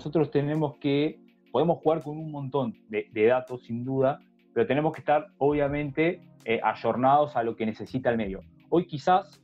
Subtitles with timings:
[0.00, 1.20] nosotros tenemos que,
[1.52, 4.18] podemos jugar con un montón de, datos sin duda,
[4.54, 8.40] pero tenemos que estar obviamente eh, ayornados a lo que necesita el medio.
[8.70, 9.42] Hoy quizás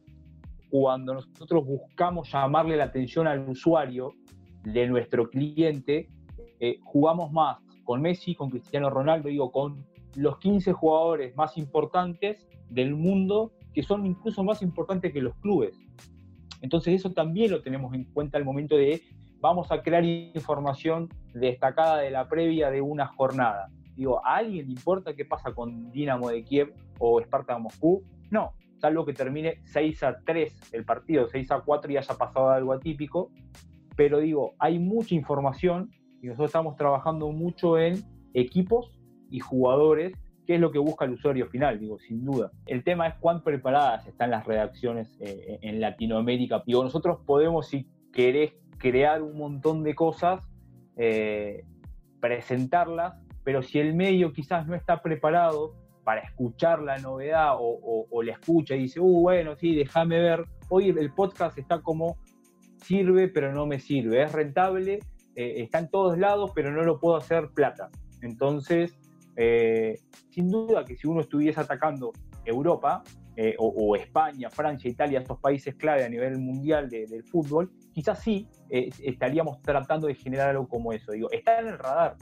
[0.71, 4.15] cuando nosotros buscamos llamarle la atención al usuario
[4.65, 6.09] de nuestro cliente,
[6.59, 9.85] eh, jugamos más con Messi, con Cristiano Ronaldo, digo, con
[10.15, 15.79] los 15 jugadores más importantes del mundo, que son incluso más importantes que los clubes.
[16.63, 19.03] Entonces eso también lo tenemos en cuenta al momento de
[19.47, 23.69] vamos a crear información destacada de la previa de una jornada.
[23.95, 28.03] Digo, ¿a alguien le importa qué pasa con Dinamo de Kiev o Sparta Moscú?
[28.29, 32.51] No, salvo que termine 6 a 3 el partido, 6 a 4 y haya pasado
[32.51, 33.31] algo atípico.
[33.95, 35.91] Pero digo, hay mucha información
[36.21, 38.03] y nosotros estamos trabajando mucho en
[38.35, 38.91] equipos
[39.31, 40.13] y jugadores,
[40.45, 42.51] que es lo que busca el usuario final, digo, sin duda.
[42.67, 46.65] El tema es cuán preparadas están las redacciones eh, en Latinoamérica.
[46.67, 50.43] Digo, nosotros podemos, si querés, crear un montón de cosas,
[50.97, 51.65] eh,
[52.21, 58.23] presentarlas, pero si el medio quizás no está preparado para escuchar la novedad o, o,
[58.23, 62.17] la escucha y dice, uh, bueno, sí, déjame ver, hoy el podcast está como
[62.77, 65.01] sirve pero no me sirve, es rentable,
[65.35, 67.91] eh, está en todos lados pero no lo puedo hacer plata.
[68.23, 68.97] Entonces,
[69.37, 69.99] eh,
[70.31, 72.13] sin duda que si uno estuviese atacando
[72.45, 73.03] Europa,
[73.37, 78.49] eh, o, España, Francia, Italia, estos países clave a nivel mundial del fútbol, quizás sí
[78.71, 81.13] estaríamos tratando de generar algo como eso.
[81.13, 82.17] Digo, está en el radar,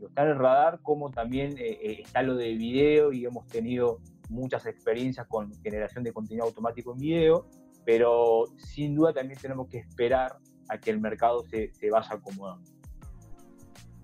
[0.00, 5.26] está en el radar como también está lo de video y hemos tenido muchas experiencias
[5.26, 7.46] con generación de contenido automático en video,
[7.84, 12.70] pero sin duda también tenemos que esperar a que el mercado se, se vaya acomodando.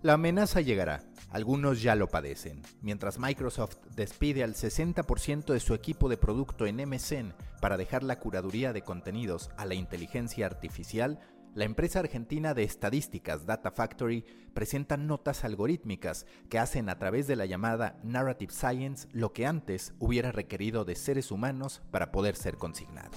[0.03, 1.03] La amenaza llegará.
[1.31, 2.61] Algunos ya lo padecen.
[2.83, 8.19] Mientras Microsoft despide al 60% de su equipo de producto en MSN para dejar la
[8.19, 11.20] curaduría de contenidos a la inteligencia artificial,
[11.55, 17.37] la empresa argentina de estadísticas Data Factory presenta notas algorítmicas que hacen a través de
[17.37, 22.56] la llamada Narrative Science lo que antes hubiera requerido de seres humanos para poder ser
[22.56, 23.10] consignado.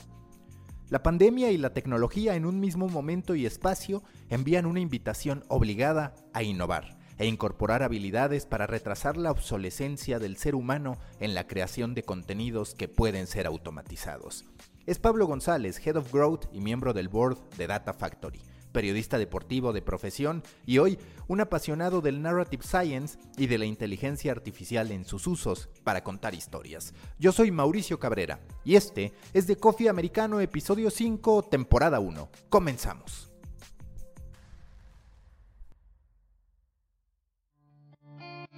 [0.89, 6.13] La pandemia y la tecnología en un mismo momento y espacio envían una invitación obligada
[6.33, 11.93] a innovar e incorporar habilidades para retrasar la obsolescencia del ser humano en la creación
[11.93, 14.45] de contenidos que pueden ser automatizados.
[14.85, 18.41] Es Pablo González, Head of Growth y miembro del board de Data Factory
[18.73, 24.33] periodista deportivo de profesión y hoy un apasionado del narrative science y de la inteligencia
[24.33, 26.93] artificial en sus usos para contar historias.
[27.17, 32.29] Yo soy Mauricio Cabrera y este es de Coffee Americano episodio 5 temporada 1.
[32.49, 33.32] Comenzamos.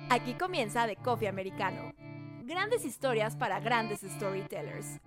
[0.10, 1.94] Aquí comienza de Coffee Americano.
[2.44, 5.00] Grandes historias para grandes storytellers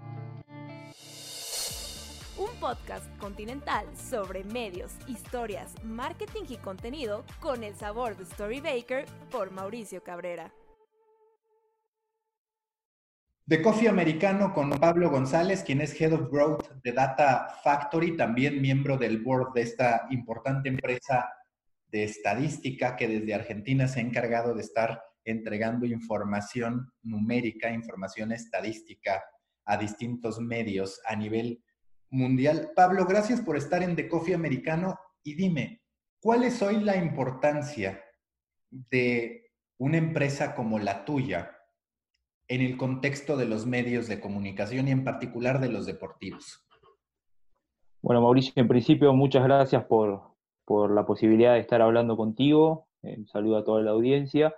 [2.38, 9.50] un podcast continental sobre medios, historias, marketing y contenido con el sabor de Storybaker por
[9.50, 10.52] Mauricio Cabrera.
[13.44, 18.60] De Coffee Americano con Pablo González, quien es Head of Growth de Data Factory, también
[18.60, 21.28] miembro del board de esta importante empresa
[21.90, 29.22] de estadística que desde Argentina se ha encargado de estar entregando información numérica, información estadística
[29.64, 31.62] a distintos medios a nivel
[32.10, 32.70] mundial.
[32.74, 35.82] Pablo, gracias por estar en The Coffee Americano y dime,
[36.20, 38.02] ¿cuál es hoy la importancia
[38.70, 41.54] de una empresa como la tuya
[42.48, 46.66] en el contexto de los medios de comunicación y en particular de los deportivos?
[48.00, 50.37] Bueno, Mauricio, en principio muchas gracias por,
[50.90, 52.88] la posibilidad de estar hablando contigo.
[53.02, 54.54] Eh, un saludo a toda la audiencia.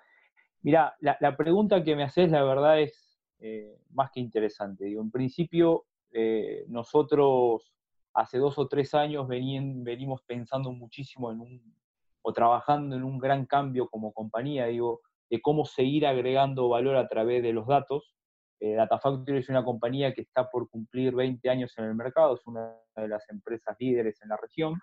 [0.62, 4.84] Mira, la, pregunta que me haces, la verdad, es eh, más que interesante.
[4.84, 7.72] Digo, en principio, eh, nosotros
[8.12, 11.74] hace dos o tres años venimos pensando muchísimo en un,
[12.22, 15.00] o trabajando en un gran cambio como compañía, digo,
[15.30, 18.14] de cómo seguir agregando valor a través de los datos.
[18.58, 22.34] Eh, Data Factory es una compañía que está por cumplir 20 años en el mercado,
[22.34, 24.74] es una de las empresas líderes en la región,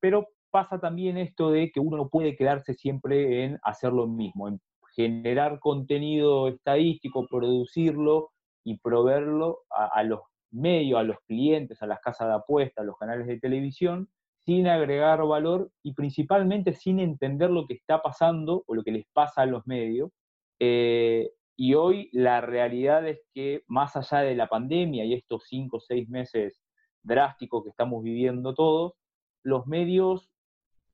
[0.00, 4.48] pero pasa también esto de que uno no puede quedarse siempre en hacer lo mismo,
[4.48, 4.58] en
[4.94, 8.30] generar contenido estadístico, producirlo
[8.64, 10.20] y proveerlo a, los
[10.50, 14.08] medio a los clientes, a las casas de apuestas, a los canales de televisión,
[14.46, 19.04] sin agregar valor y principalmente sin entender lo que está pasando o lo que les
[19.12, 20.10] pasa a los medios.
[20.58, 25.76] Eh, y hoy la realidad es que más allá de la pandemia y estos cinco
[25.76, 26.62] o seis meses
[27.02, 28.94] drásticos que estamos viviendo todos,
[29.42, 30.30] los medios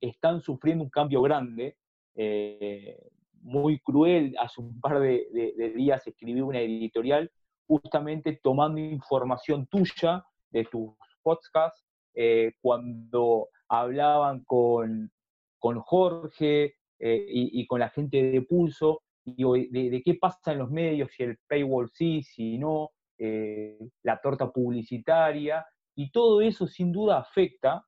[0.03, 1.77] están sufriendo un cambio grande,
[2.15, 3.09] eh,
[3.41, 4.35] muy cruel.
[4.39, 7.31] Hace un par de, días escribí una editorial
[7.67, 15.11] justamente tomando información tuya de tus podcasts, eh, cuando hablaban con,
[15.59, 21.23] con Jorge y, con la gente de Pulso, de, qué pasa en los medios, si
[21.23, 25.65] el paywall sí, si no, la torta publicitaria,
[25.97, 27.85] y todo eso sin duda afecta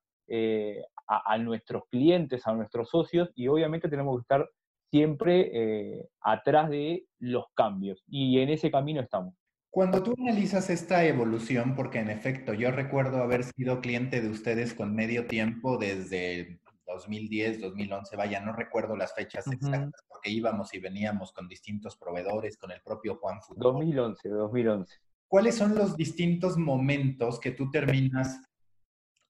[1.06, 4.48] a, nuestros clientes, a nuestros socios, y obviamente tenemos que estar
[4.90, 9.34] siempre eh, atrás de los cambios, y en ese camino estamos.
[9.70, 14.72] Cuando tú analizas esta evolución, porque en efecto yo recuerdo haber sido cliente de ustedes
[14.72, 20.78] con medio tiempo desde 2010, 2011, vaya, no recuerdo las fechas exactas porque íbamos y
[20.78, 23.74] veníamos con distintos proveedores, con el propio Juan Fútbol.
[23.74, 24.96] 2011, 2011.
[25.26, 28.40] ¿Cuáles son los distintos momentos que tú terminas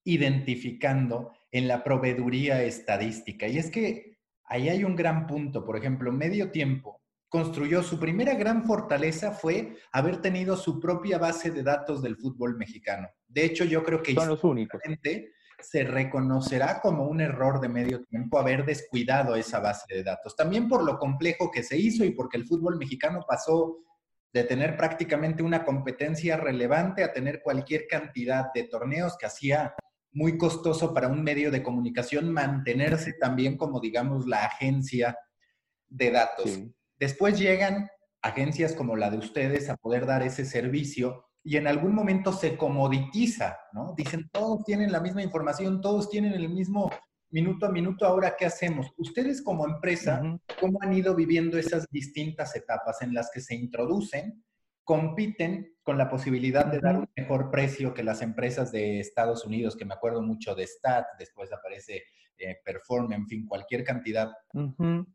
[0.04, 3.46] identificando en la proveeduría estadística.
[3.46, 5.64] Y es que ahí hay un gran punto.
[5.64, 11.52] Por ejemplo, medio tiempo construyó su primera gran fortaleza fue haber tenido su propia base
[11.52, 13.08] de datos del fútbol mexicano.
[13.28, 14.80] De hecho, yo creo que son los únicos.
[15.60, 20.34] Se reconocerá como un error de medio tiempo haber descuidado esa base de datos.
[20.34, 23.78] También por lo complejo que se hizo y porque el fútbol mexicano pasó
[24.32, 29.74] de tener prácticamente una competencia relevante a tener cualquier cantidad de torneos que hacía
[30.14, 35.16] muy costoso para un medio de comunicación mantenerse también como, digamos, la agencia
[35.88, 36.60] de datos.
[36.98, 37.88] Después llegan
[38.22, 42.56] agencias como la de ustedes a poder dar ese servicio y en algún momento se
[42.56, 43.92] comoditiza, ¿no?
[43.96, 46.90] Dicen, todos tienen la misma información, todos tienen el mismo
[47.30, 48.86] minuto a minuto, ahora qué hacemos?
[48.96, 50.22] Ustedes como empresa,
[50.60, 54.44] ¿cómo han ido viviendo esas distintas etapas en las que se introducen
[54.84, 59.76] compiten con la posibilidad de dar un mejor precio que las empresas de Estados Unidos,
[59.76, 62.04] que me acuerdo mucho de Stat, después aparece
[62.38, 64.32] eh, Perform, en fin, cualquier cantidad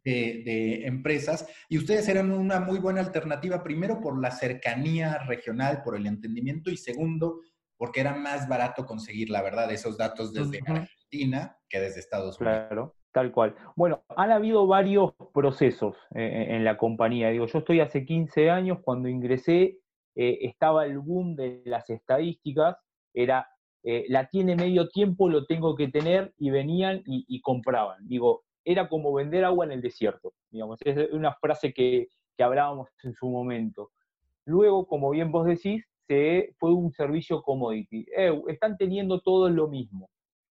[0.03, 1.47] de, empresas.
[1.67, 6.69] Y ustedes eran una muy buena alternativa, primero por la cercanía regional, por el entendimiento,
[6.69, 7.41] y segundo,
[7.75, 12.67] porque era más barato conseguir, la verdad, esos datos desde Argentina que desde Estados Unidos.
[12.69, 12.95] Claro.
[13.11, 13.55] Tal cual.
[13.75, 17.29] Bueno, han habido varios procesos eh, en la compañía.
[17.31, 19.79] Digo, yo estoy hace 15 años, cuando ingresé
[20.21, 22.75] eh, estaba el boom de las estadísticas,
[23.13, 23.47] era,
[23.83, 28.05] eh, la tiene medio tiempo, lo tengo que tener, y venían y, compraban.
[28.05, 33.13] Digo, era como vender agua en el desierto, digamos, es una frase que, hablábamos en
[33.13, 33.91] su momento.
[34.43, 38.05] Luego, como bien vos decís, se, fue un servicio commodity.
[38.47, 40.09] están teniendo todo lo mismo.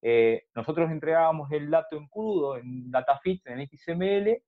[0.01, 4.43] Eh, nosotros entregábamos el dato en crudo, en DataFit, en XML,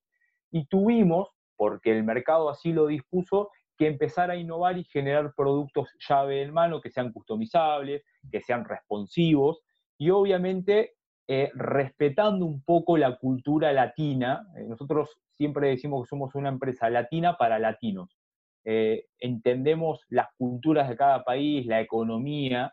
[0.53, 3.51] y tuvimos, porque el mercado así lo dispuso,
[3.83, 8.65] que empezar a innovar y generar productos llave en mano que sean customizables, que sean
[8.65, 9.63] responsivos,
[9.99, 10.95] y obviamente
[11.29, 14.47] eh, respetando un poco la cultura latina.
[14.57, 18.17] Eh, nosotros siempre decimos que somos una empresa latina para latinos.
[18.65, 22.73] entendemos las culturas de cada país, la economía,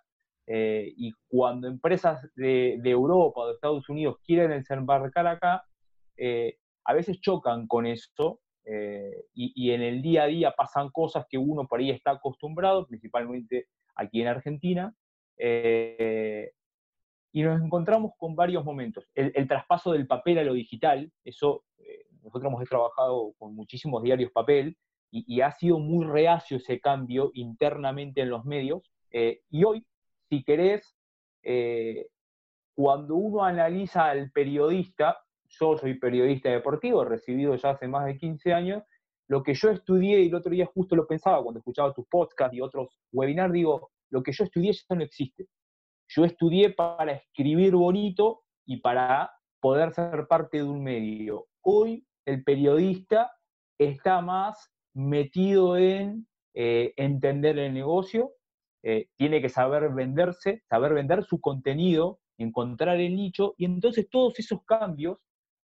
[0.51, 5.63] eh, y cuando empresas de, Europa o de Estados Unidos quieren desembarcar acá,
[6.17, 11.25] eh, a veces chocan con eso eh, y, en el día a día pasan cosas
[11.29, 14.93] que uno por ahí está acostumbrado, principalmente aquí en Argentina,
[17.31, 19.09] y nos encontramos con varios momentos.
[19.15, 21.63] El, traspaso del papel a lo digital, eso
[22.21, 24.77] nosotros hemos trabajado con muchísimos diarios papel
[25.11, 29.85] y, ha sido muy reacio ese cambio internamente en los medios, y hoy
[30.29, 30.95] si querés,
[31.41, 32.07] eh,
[32.75, 35.19] cuando uno analiza al periodista,
[35.49, 38.83] yo soy periodista deportivo, recibido ya hace más de 15 años,
[39.27, 42.55] lo que yo estudié, y el otro día justo lo pensaba cuando escuchaba tus podcasts
[42.55, 45.47] y otros webinars, digo, lo que yo estudié ya no existe.
[46.07, 51.45] Yo estudié para escribir bonito y para poder ser parte de un medio.
[51.61, 53.31] Hoy el periodista
[53.77, 58.31] está más metido en eh, entender el negocio,
[58.83, 64.39] eh, tiene que saber venderse, saber vender su contenido, encontrar el nicho, y entonces todos
[64.39, 65.19] esos cambios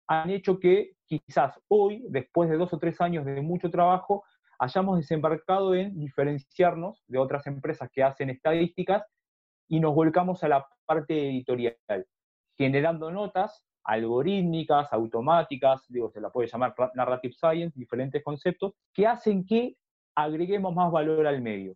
[0.07, 4.23] han hecho que quizás hoy, después de dos o tres años de mucho trabajo,
[4.59, 9.03] hayamos desembarcado en diferenciarnos de otras empresas que hacen estadísticas
[9.67, 11.77] y nos volcamos a la parte editorial,
[12.57, 19.45] generando notas algorítmicas, automáticas, digo, se la puede llamar narrative science, diferentes conceptos, que hacen
[19.45, 19.75] que
[20.15, 21.75] agreguemos más valor al medio.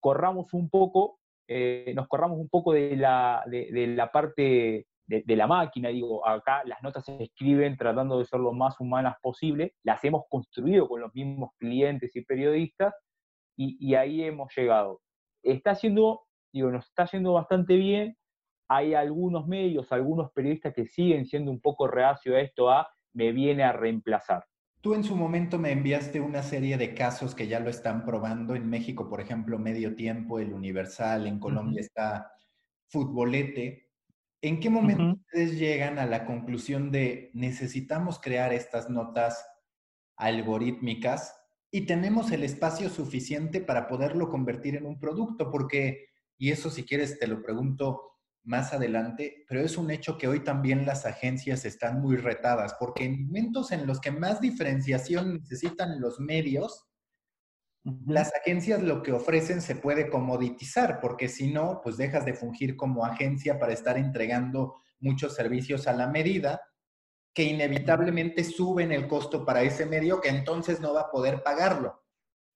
[0.00, 5.46] Corramos un poco, eh, nos corramos un poco de la, de, la parte de, la
[5.46, 10.02] máquina, digo, acá las notas se escriben tratando de ser lo más humanas posible, las
[10.04, 12.94] hemos construido con los mismos clientes y periodistas,
[13.56, 15.02] y, ahí hemos llegado.
[15.42, 18.16] Está haciendo, digo, nos está yendo bastante bien,
[18.68, 23.32] hay algunos medios, algunos periodistas que siguen siendo un poco reacio a esto, a me
[23.32, 24.46] viene a reemplazar.
[24.80, 28.54] Tú en su momento me enviaste una serie de casos que ya lo están probando.
[28.54, 32.32] En México, por ejemplo, Medio Tiempo, El Universal, en Colombia está
[32.88, 33.89] Futbolete.
[34.42, 39.44] ¿En qué momento ustedes llegan a la conclusión de necesitamos crear estas notas
[40.16, 41.34] algorítmicas
[41.70, 45.50] y tenemos el espacio suficiente para poderlo convertir en un producto?
[45.50, 48.10] Porque, y eso si quieres te lo pregunto
[48.42, 53.04] más adelante, pero es un hecho que hoy también las agencias están muy retadas, porque
[53.04, 56.89] en momentos en los que más diferenciación necesitan los medios,
[57.84, 62.76] las agencias lo que ofrecen se puede comoditizar, porque si no, pues dejas de fungir
[62.76, 66.60] como agencia para estar entregando muchos servicios a la medida,
[67.34, 72.02] que inevitablemente suben el costo para ese medio, que entonces no va a poder pagarlo.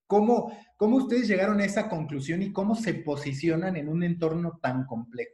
[0.07, 4.85] ¿Cómo, cómo ustedes llegaron a esa conclusión y cómo se posicionan en un entorno tan
[4.85, 5.33] complejo?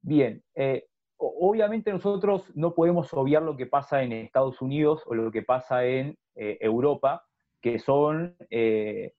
[0.00, 5.32] Bien, eh, obviamente nosotros no podemos obviar lo que pasa en Estados Unidos o lo
[5.32, 7.27] que pasa en eh, Europa,
[7.60, 9.14] que son eh,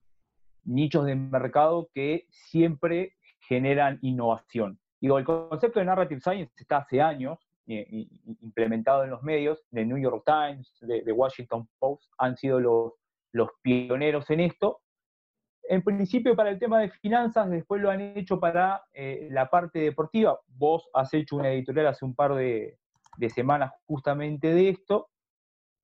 [0.63, 3.13] nichos de mercado que siempre
[3.47, 4.79] generan innovación.
[5.01, 7.39] Digo, el concepto de Narrative Science está hace años
[7.71, 8.07] eh,
[8.41, 12.93] implementado en los medios, de New York Times, de, Washington Post, han sido los,
[13.31, 14.81] los pioneros en esto.
[15.63, 19.77] En principio para el tema de finanzas, después lo han hecho para eh, la parte
[19.77, 20.39] deportiva.
[20.47, 22.79] Vos has hecho una editorial hace un par de,
[23.17, 25.09] de semanas justamente de esto.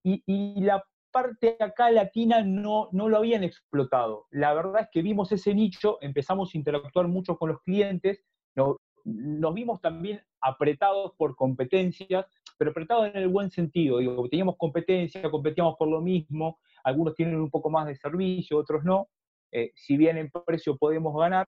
[0.03, 0.83] Y, y, la
[1.15, 4.27] parte acá latina no, no lo habían explotado.
[4.31, 8.21] La verdad es que vimos ese nicho, empezamos a interactuar mucho con los clientes,
[8.53, 12.25] nos, nos vimos también apretados por competencias,
[12.57, 13.99] pero apretados en el buen sentido.
[14.29, 19.07] Teníamos competencia, competíamos por lo mismo, algunos tienen un poco más de servicio, otros no.
[19.53, 21.47] Eh, si bien en precio podemos ganar,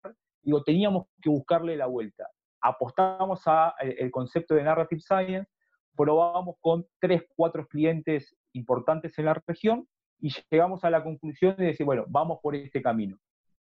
[0.65, 2.29] teníamos que buscarle la vuelta.
[2.61, 5.51] Apostamos al el concepto de Narrative Science,
[5.93, 9.87] probamos con tres, cuatro clientes importantes en la región
[10.19, 13.17] y llegamos a la conclusión de decir, bueno, vamos por este camino.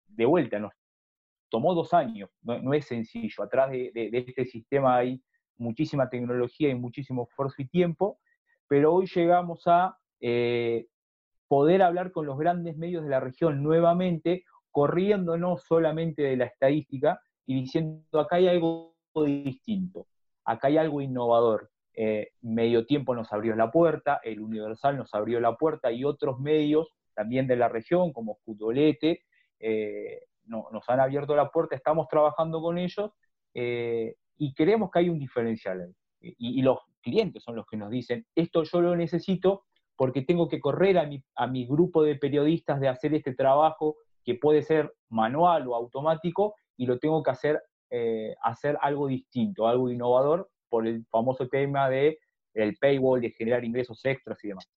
[0.06, 0.72] De vuelta, nos
[1.48, 3.42] tomó dos años, no, es sencillo.
[3.42, 5.22] Atrás de, este sistema hay
[5.56, 8.18] muchísima tecnología y muchísimo esfuerzo y tiempo,
[8.68, 10.86] pero hoy llegamos a eh,
[11.48, 16.46] poder hablar con los grandes medios de la región nuevamente, corriendo no solamente de la
[16.46, 20.08] estadística y diciendo, acá hay algo distinto,
[20.44, 25.38] acá hay algo innovador, eh, medio Tiempo nos abrió la puerta, el Universal nos abrió
[25.38, 29.22] la puerta y otros medios también de la región, como Futbolete,
[29.60, 33.12] eh, nos han abierto la puerta, estamos trabajando con ellos
[33.54, 35.94] eh, y creemos que hay un diferencial.
[36.20, 39.64] Y, y, los clientes son los que nos dicen, esto yo lo necesito
[39.96, 43.96] porque tengo que correr a mi, a mi grupo de periodistas de hacer este trabajo
[44.24, 47.62] que puede ser manual o automático y lo tengo que hacer,
[48.42, 52.18] hacer algo distinto, algo innovador por el famoso tema de
[52.52, 54.68] el paywall, de generar ingresos extras y demás.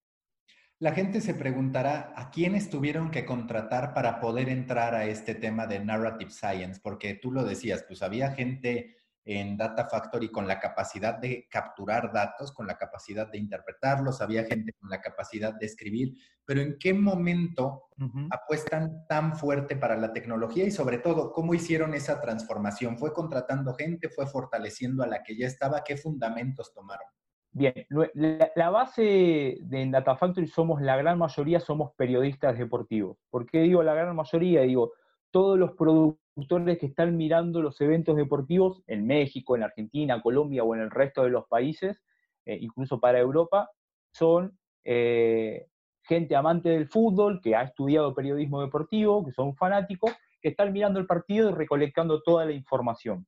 [0.77, 5.65] La gente se preguntará a quiénes tuvieron que contratar para poder entrar a este tema
[5.65, 8.95] de narrative science, porque tú lo decías, pues había gente
[9.29, 14.45] en Data Factory con la capacidad de capturar datos, con la capacidad de interpretarlos, había
[14.45, 16.13] gente con la capacidad de escribir,
[16.45, 17.89] pero ¿en qué momento
[18.29, 22.97] apuestan tan fuerte para la tecnología y sobre todo, cómo hicieron esa transformación?
[22.97, 24.07] ¿Fue contratando gente?
[24.07, 25.83] ¿Fue fortaleciendo a la que ya estaba?
[25.83, 27.07] ¿Qué fundamentos tomaron?
[27.51, 27.73] Bien,
[28.13, 33.17] la, base de Data Factory somos, la gran mayoría somos periodistas deportivos.
[33.29, 34.61] ¿Por qué digo la gran mayoría?
[34.61, 34.93] Digo,
[35.31, 40.75] todos los productores que están mirando los eventos deportivos en México, en Argentina, Colombia o
[40.75, 42.01] en el resto de los países,
[42.45, 43.69] eh, incluso para Europa,
[44.13, 45.67] son eh,
[46.03, 50.99] gente amante del fútbol, que ha estudiado periodismo deportivo, que son fanáticos, que están mirando
[50.99, 53.27] el partido y recolectando toda la información.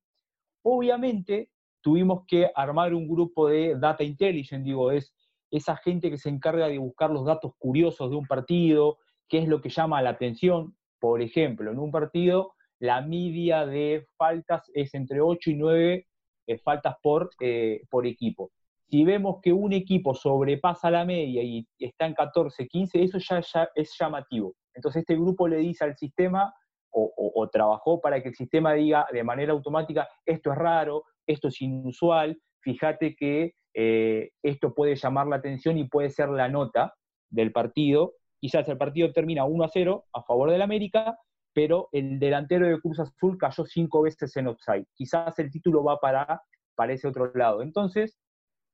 [0.63, 1.51] Obviamente,
[1.81, 5.13] tuvimos que armar un grupo de data intelligence, digo, es
[5.51, 9.47] esa gente que se encarga de buscar los datos curiosos de un partido, qué es
[9.47, 14.93] lo que llama la atención, por ejemplo, en un partido, la media de faltas es
[14.93, 16.07] entre 8 y 9
[16.47, 18.51] eh, faltas por, eh, por equipo.
[18.89, 23.69] Si vemos que un equipo sobrepasa la media y está en 14, 15, eso ya,
[23.75, 24.55] es llamativo.
[24.73, 26.51] Entonces este grupo le dice al sistema,
[26.91, 31.61] o, trabajó para que el sistema diga de manera automática, esto es raro, esto es
[31.61, 36.95] inusual, fíjate que eh, esto puede llamar la atención y puede ser la nota
[37.29, 41.17] del partido, quizás el partido termina 1 a 0 a favor del América,
[41.53, 44.85] pero el delantero de Cruz Azul cayó cinco veces en offside.
[44.93, 46.41] Quizás el título va para,
[46.75, 47.61] para ese otro lado.
[47.61, 48.17] Entonces,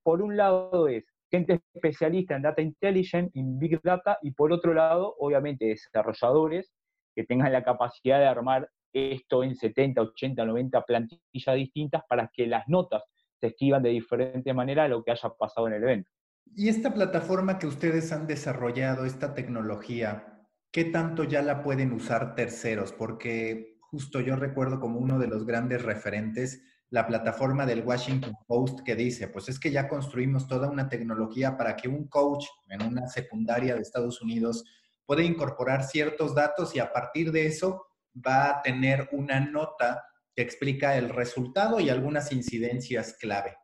[0.03, 4.73] por un lado es gente especialista en Data Intelligence, en Big Data, y por otro
[4.73, 6.71] lado, obviamente, desarrolladores
[7.15, 12.47] que tengan la capacidad de armar esto en 70, 80, 90 plantillas distintas para que
[12.47, 13.03] las notas
[13.39, 16.11] se escriban de diferente manera a lo que haya pasado en el evento.
[16.57, 20.39] Y esta plataforma que ustedes han desarrollado, esta tecnología,
[20.71, 22.93] ¿qué tanto ya la pueden usar terceros?
[22.93, 28.81] Porque justo yo recuerdo como uno de los grandes referentes la plataforma del Washington Post
[28.85, 32.83] que dice, pues es que ya construimos toda una tecnología para que un coach en
[32.83, 34.63] una secundaria de Estados Unidos
[35.05, 37.85] pueda incorporar ciertos datos y a partir de eso
[38.25, 43.57] va a tener una nota que explica el resultado y algunas incidencias clave.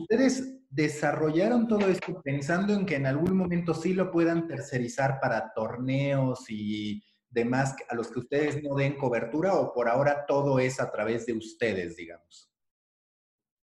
[0.00, 5.54] Ustedes desarrollaron todo esto pensando en que en algún momento sí lo puedan tercerizar para
[5.54, 10.78] torneos y demás a los que ustedes no den cobertura o por ahora todo es
[10.78, 12.52] a través de ustedes, digamos.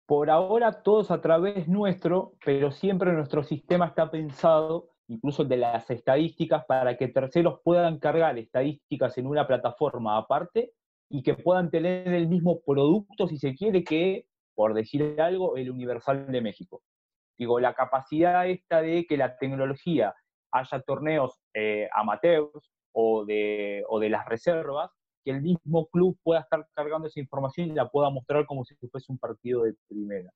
[0.06, 5.56] Por ahora todo es a través nuestro, pero siempre nuestro sistema está pensado, incluso de
[5.56, 10.74] las estadísticas, para que terceros puedan cargar estadísticas en una plataforma aparte
[11.08, 15.72] y que puedan tener el mismo producto, si se quiere, que, por decir algo, el
[15.72, 16.82] Universal de México.
[17.40, 20.14] Digo, la capacidad esta de que la tecnología
[20.52, 24.90] haya torneos eh, amateurs o de, o de las reservas,
[25.24, 28.74] que el mismo club pueda estar cargando esa información y la pueda mostrar como si
[28.74, 30.30] fuese un partido de primera.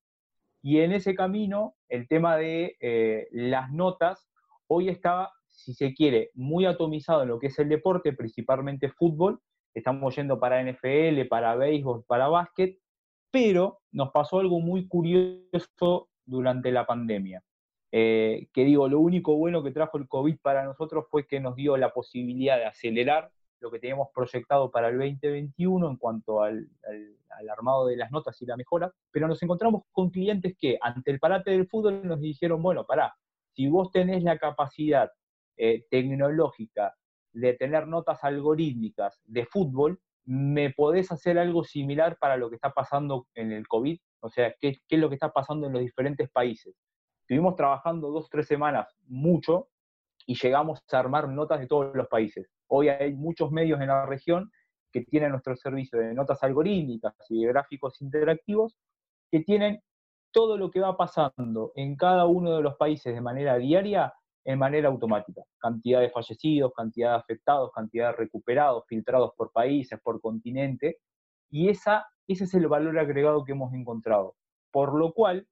[0.62, 4.26] Y en ese camino, el tema de eh, las notas,
[4.66, 9.42] hoy está, si se quiere, muy atomizado en lo que es el deporte, principalmente fútbol,
[9.74, 12.78] estamos yendo para NFL, para béisbol, para básquet,
[13.30, 17.42] pero nos pasó algo muy curioso durante la pandemia.
[17.92, 21.54] Eh, que digo, lo único bueno que trajo el COVID para nosotros fue que nos
[21.54, 26.68] dio la posibilidad de acelerar lo que teníamos proyectado para el 2021 en cuanto al,
[27.50, 31.18] armado de las notas y la mejora, pero nos encontramos con clientes que ante el
[31.18, 33.14] parate del fútbol nos dijeron, bueno, pará,
[33.54, 35.10] si vos tenés la capacidad
[35.56, 36.94] eh, tecnológica
[37.32, 42.70] de tener notas algorítmicas de fútbol, ¿me podés hacer algo similar para lo que está
[42.70, 43.98] pasando en el COVID?
[44.20, 46.74] O sea, ¿qué, es lo que está pasando en los diferentes países?
[47.20, 49.68] Estuvimos trabajando dos, tres semanas mucho
[50.26, 52.50] y llegamos a armar notas de todos los países.
[52.68, 54.50] Hoy hay muchos medios en la región
[54.92, 58.76] que tienen nuestro servicio de notas algorítmicas y de gráficos interactivos
[59.30, 59.82] que tienen
[60.30, 64.12] todo lo que va pasando en cada uno de los países de manera diaria
[64.44, 65.42] en manera automática.
[65.58, 70.98] Cantidad de fallecidos, cantidad de afectados, cantidad de recuperados, filtrados por países, por continente,
[71.50, 74.36] y esa, ese es el valor agregado que hemos encontrado.
[74.70, 75.46] Por lo cual,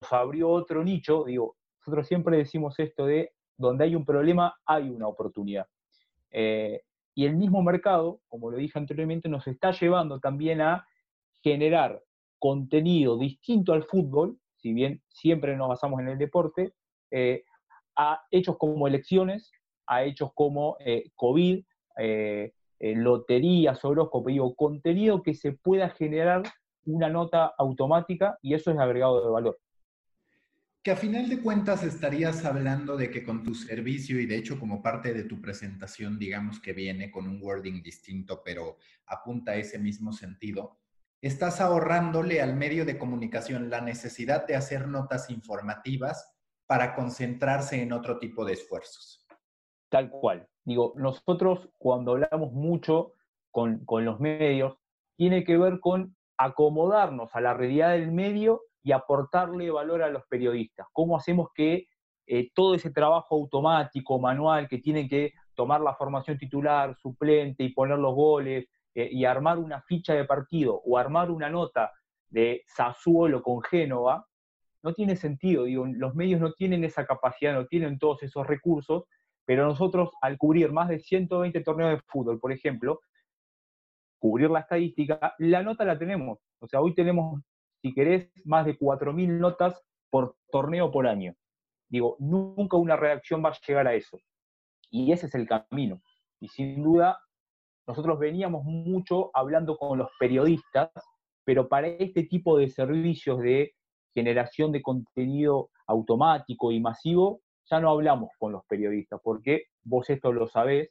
[0.00, 4.88] nos abrió otro nicho, digo, nosotros siempre decimos esto de, donde hay un problema, hay
[4.88, 5.66] una oportunidad.
[6.30, 6.82] Eh,
[7.14, 10.86] y el mismo mercado, como lo dije anteriormente, nos está llevando también a
[11.42, 12.02] generar
[12.38, 16.72] contenido distinto al fútbol, si bien siempre nos basamos en el deporte,
[17.10, 17.44] eh,
[17.96, 19.50] a hechos como elecciones,
[19.86, 21.64] a hechos como eh, COVID,
[21.98, 26.42] eh, eh, loterías, horóscopo, digo, contenido que se pueda generar
[26.86, 29.58] una nota automática y eso es agregado de valor.
[30.82, 34.58] Que a final de cuentas estarías hablando de que con tu servicio y de hecho
[34.58, 39.56] como parte de tu presentación, digamos que viene con un wording distinto, pero apunta a
[39.56, 40.78] ese mismo sentido,
[41.20, 46.32] estás ahorrándole al medio de comunicación la necesidad de hacer notas informativas
[46.70, 49.26] para concentrarse en otro tipo de esfuerzos.
[49.88, 50.46] Tal cual.
[50.64, 53.14] Digo, nosotros cuando hablamos mucho
[53.50, 54.76] con, los medios,
[55.16, 60.22] tiene que ver con acomodarnos a la realidad del medio y aportarle valor a los
[60.28, 60.86] periodistas.
[60.92, 61.88] ¿Cómo hacemos que
[62.28, 67.74] eh, todo ese trabajo automático, manual, que tiene que tomar la formación titular, suplente y
[67.74, 71.90] poner los goles eh, y armar una ficha de partido o armar una nota
[72.28, 74.24] de Sassuolo con Génova,
[74.82, 79.04] no tiene sentido, digo, los medios no tienen esa capacidad, no tienen todos esos recursos,
[79.44, 83.00] pero nosotros al cubrir más de 120 torneos de fútbol, por ejemplo,
[84.18, 86.38] cubrir la estadística, la nota la tenemos.
[86.60, 87.42] O sea, hoy tenemos,
[87.82, 91.34] si querés, más de 4.000 notas por torneo por año.
[91.88, 94.18] Digo, nunca una redacción va a llegar a eso.
[94.90, 96.00] Y ese es el camino.
[96.40, 97.18] Y sin duda,
[97.86, 100.90] nosotros veníamos mucho hablando con los periodistas,
[101.44, 103.74] pero para este tipo de servicios de
[104.14, 110.32] generación de contenido automático y masivo, ya no hablamos con los periodistas, porque vos esto
[110.32, 110.90] lo sabés,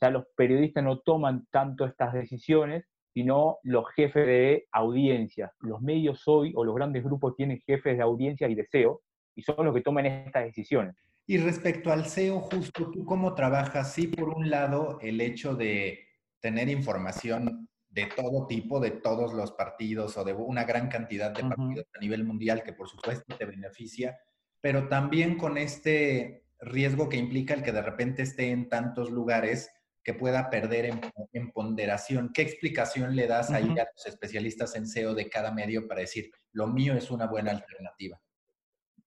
[0.00, 5.52] ya los periodistas no toman tanto estas decisiones, sino los jefes de audiencia.
[5.60, 9.00] Los medios hoy o los grandes grupos tienen jefes de audiencia y de SEO,
[9.34, 10.96] y son los que toman estas decisiones.
[11.26, 16.00] Y respecto al SEO, justo tú cómo trabajas, sí, por un lado, el hecho de
[16.40, 21.42] tener información de todo tipo, de todos los partidos o de una gran cantidad de
[21.42, 24.18] partidos a nivel mundial que por supuesto te beneficia,
[24.62, 29.70] pero también con este riesgo que implica el que de repente esté en tantos lugares
[30.02, 30.86] que pueda perder
[31.32, 32.32] en, ponderación.
[32.32, 36.30] ¿Qué explicación le das ahí a los especialistas en SEO de cada medio para decir,
[36.52, 38.20] lo mío es una buena alternativa?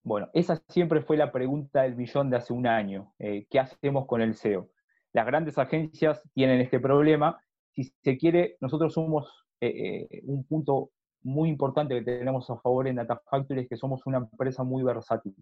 [0.04, 3.14] Bueno, esa siempre fue la pregunta del millón de hace un año.
[3.18, 4.70] Eh, ¿Qué hacemos con el SEO?
[5.12, 7.42] Las grandes agencias tienen este problema
[7.76, 10.92] si se quiere, nosotros somos eh, eh, un punto
[11.24, 14.84] muy importante que tenemos a favor en Data Factory es que somos una empresa muy
[14.84, 15.36] versátil.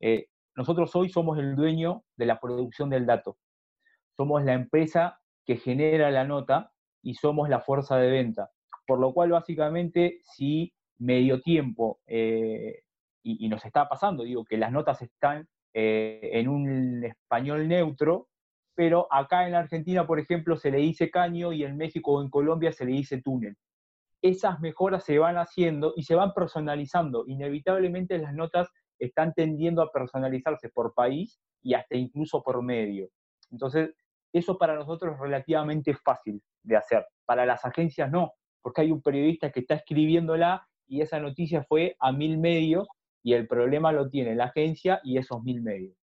[0.00, 3.36] Eh, nosotros hoy somos el dueño de la producción del dato.
[4.16, 6.70] Somos la empresa que genera la nota
[7.02, 8.50] y somos la fuerza de venta.
[8.86, 15.00] Por lo cual, básicamente, si medio tiempo, y, nos está pasando, digo, que las notas
[15.00, 18.28] están en un español neutro,
[18.74, 22.22] pero acá en la Argentina, por ejemplo, se le dice caño y en México o
[22.22, 23.56] en Colombia se le dice túnel.
[24.22, 27.24] Esas mejoras se van haciendo y se van personalizando.
[27.26, 33.08] Inevitablemente las notas están tendiendo a personalizarse por país y hasta incluso por medio.
[33.50, 33.94] Entonces,
[34.32, 37.04] eso para nosotros es relativamente fácil de hacer.
[37.26, 38.32] Para las agencias no,
[38.62, 42.88] porque hay un periodista que está escribiéndola y esa noticia fue a mil medios
[43.22, 46.01] y el problema lo tiene la agencia y esos mil medios.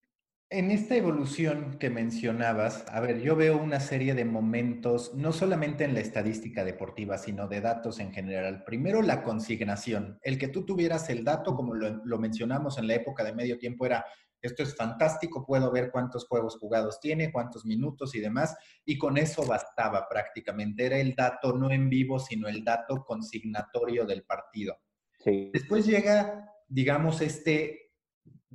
[0.53, 5.83] En esta evolución que mencionabas, a ver, yo veo una serie de momentos, no solamente
[5.83, 8.63] en la estadística deportiva, sino de datos en general.
[8.63, 10.19] Primero, la consignación.
[10.21, 13.87] El que tú tuvieras el dato, como lo, mencionamos en la época de medio tiempo,
[13.87, 14.05] era,
[14.43, 19.17] esto es fantástico, puedo ver cuántos juegos jugados tiene, cuántos minutos y demás, y con
[19.17, 20.85] eso bastaba prácticamente.
[20.85, 24.77] Era el dato no en vivo, sino el dato consignatorio del partido.
[25.25, 27.82] Después llega, digamos, este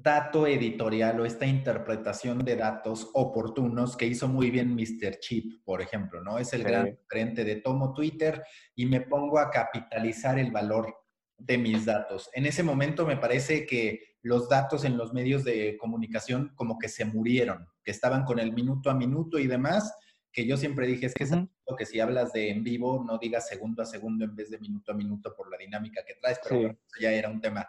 [0.03, 5.19] dato editorial o esta interpretación de datos oportunos que hizo muy bien Mr.
[5.19, 6.39] Chip, por ejemplo, ¿no?
[6.39, 8.43] Es el gran frente de tomo Twitter
[8.75, 10.95] y me pongo a capitalizar el valor
[11.37, 12.31] de mis datos.
[12.35, 16.89] En ese momento me parece que los datos en los medios de comunicación como que
[16.89, 19.93] se murieron, que estaban con el minuto a minuto y demás,
[20.33, 21.33] que yo siempre dije es que es
[21.77, 24.93] que si hablas de en vivo no digas segundo a segundo en vez de minuto
[24.93, 27.69] a minuto por la dinámica que traes, pero bueno, ya era un tema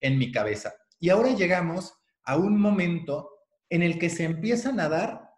[0.00, 0.74] en mi cabeza.
[1.02, 3.28] Y ahora llegamos a un momento
[3.68, 5.30] en el que se empiezan a dar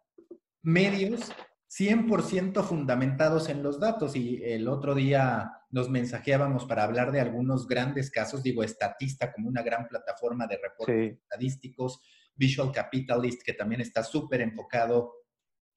[0.62, 1.32] medios
[1.70, 4.14] 100% fundamentados en los datos.
[4.14, 9.48] Y el otro día nos mensajeábamos para hablar de algunos grandes casos, digo, Estatista como
[9.48, 11.98] una gran plataforma de reportes estadísticos,
[12.34, 15.14] Visual Capitalist, que también está súper enfocado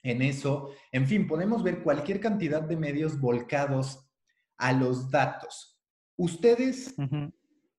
[0.04, 0.74] en eso.
[0.92, 4.06] En fin, podemos ver cualquier cantidad de medios volcados
[4.58, 5.80] a los datos.
[6.18, 6.94] Ustedes,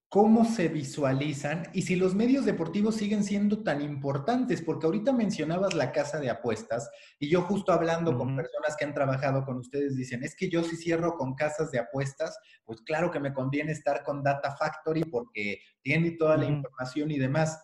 [0.08, 5.74] cómo se visualizan y si los medios deportivos siguen siendo tan importantes, porque ahorita mencionabas
[5.74, 9.96] la casa de apuestas y yo justo hablando con personas que han trabajado con ustedes
[9.96, 13.72] dicen, es que yo si cierro con casas de apuestas, pues claro que me conviene
[13.72, 17.62] estar con Data Factory porque tiene toda la información y demás.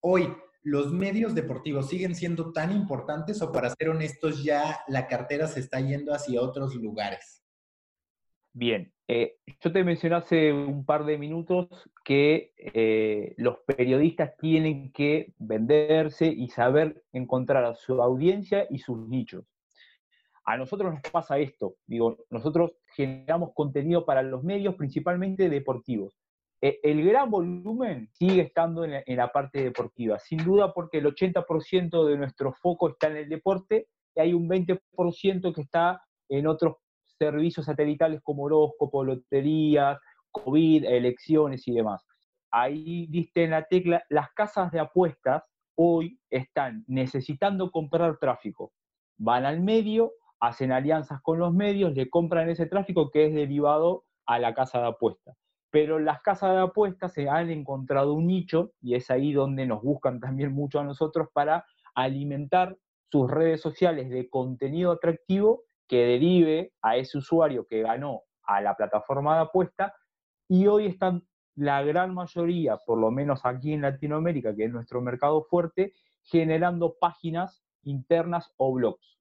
[0.00, 5.46] Hoy, ¿los medios deportivos siguen siendo tan importantes o para ser honestos ya la cartera
[5.46, 7.42] se está yendo hacia otros lugares?
[8.54, 11.68] Bien, eh, yo te mencioné hace un par de minutos
[12.04, 18.98] que eh, los periodistas tienen que venderse y saber encontrar a su audiencia y sus
[19.08, 19.44] nichos.
[20.44, 26.16] A nosotros nos pasa esto, digo, nosotros generamos contenido para los medios principalmente deportivos.
[26.60, 32.06] E, el gran volumen sigue estando en la, parte deportiva, sin duda porque el 80%
[32.06, 36.76] de nuestro foco está en el deporte y hay un 20% que está en otros
[37.18, 39.98] servicios satelitales como horóscopo, loterías,
[40.30, 42.04] COVID, elecciones y demás.
[42.50, 45.42] Ahí diste en la tecla, las casas de apuestas
[45.74, 48.72] hoy están necesitando comprar tráfico.
[49.16, 54.04] Van al medio, hacen alianzas con los medios, le compran ese tráfico que es derivado
[54.26, 55.36] a la casa de apuestas.
[55.70, 59.82] Pero las casas de apuestas se han encontrado un nicho y es ahí donde nos
[59.82, 62.76] buscan también mucho a nosotros para alimentar
[63.10, 68.76] sus redes sociales de contenido atractivo que derive a ese usuario que ganó a la
[68.76, 69.94] plataforma de apuesta
[70.48, 71.22] y hoy están
[71.54, 75.92] la gran mayoría, por lo menos aquí en Latinoamérica, que es nuestro mercado fuerte,
[76.24, 79.18] generando páginas internas o blogs,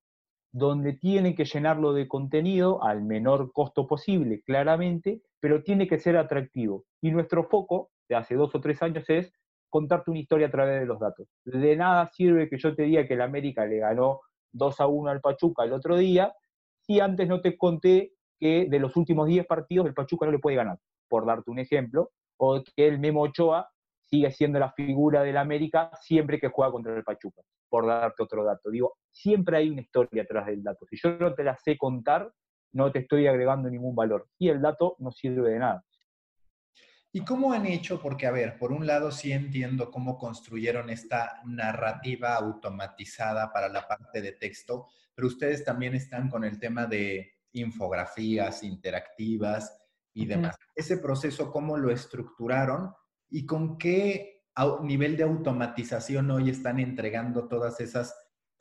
[0.52, 6.18] donde tienen que llenarlo de contenido al menor costo posible, claramente, pero tiene que ser
[6.18, 6.86] atractivo.
[7.02, 9.34] Y nuestro foco de hace dos o tres años es
[9.70, 11.28] contarte una historia a través de los datos.
[11.46, 14.22] De nada sirve que yo te diga que el América le ganó
[14.52, 16.34] 2 a 1 al Pachuca el otro día
[16.92, 20.40] si antes no te conté que de los últimos 10 partidos el Pachuca no le
[20.40, 20.78] puede ganar,
[21.08, 23.70] por darte un ejemplo, o que el Memo Ochoa
[24.02, 28.44] sigue siendo la figura del América siempre que juega contra el Pachuca, por darte otro
[28.44, 28.70] dato.
[28.70, 30.86] Digo, siempre hay una historia atrás del dato.
[30.86, 32.30] Si yo no te la sé contar,
[32.74, 34.28] no te estoy agregando ningún valor.
[34.38, 35.86] Y el dato no sirve de nada.
[37.14, 38.02] ¿Y cómo han hecho?
[38.02, 43.88] Porque, a ver, por un lado sí entiendo cómo construyeron esta narrativa automatizada para la
[43.88, 49.78] parte de texto, pero ustedes también están con el tema de infografías interactivas
[50.14, 50.56] y demás.
[50.76, 52.94] Ese proceso, ¿cómo lo estructuraron
[53.30, 54.44] y con qué
[54.84, 58.16] nivel de automatización hoy están entregando todas esas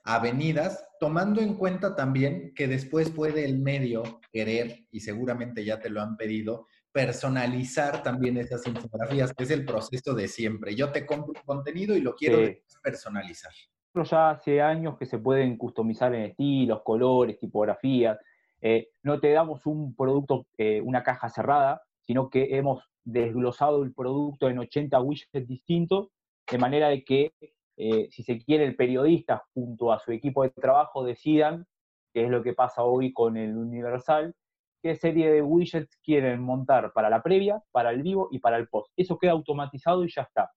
[0.04, 5.90] avenidas, tomando en cuenta también que después puede el medio querer, y seguramente ya te
[5.90, 10.74] lo han pedido, personalizar también esas infografías, que es el proceso de siempre.
[10.74, 12.38] Yo te compro un contenido y lo quiero
[12.82, 13.52] personalizar.
[13.94, 18.18] Ya hace años que se pueden customizar en estilos, colores, tipografías.
[18.60, 23.92] Eh, no te damos un producto, eh, una caja cerrada, sino que hemos desglosado el
[23.92, 26.08] producto en 80 widgets distintos,
[26.48, 27.32] de manera de que,
[27.76, 31.66] eh, si se quiere, el periodista junto a su equipo de trabajo decidan,
[32.12, 34.34] qué es lo que pasa hoy con el Universal,
[34.82, 38.68] qué serie de widgets quieren montar para la previa, para el vivo y para el
[38.68, 38.92] post.
[38.96, 40.52] Eso queda automatizado y ya está.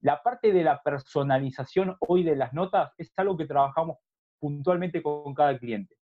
[0.00, 3.98] La parte de la personalización hoy de las notas es algo que trabajamos
[4.38, 5.96] puntualmente con cada cliente.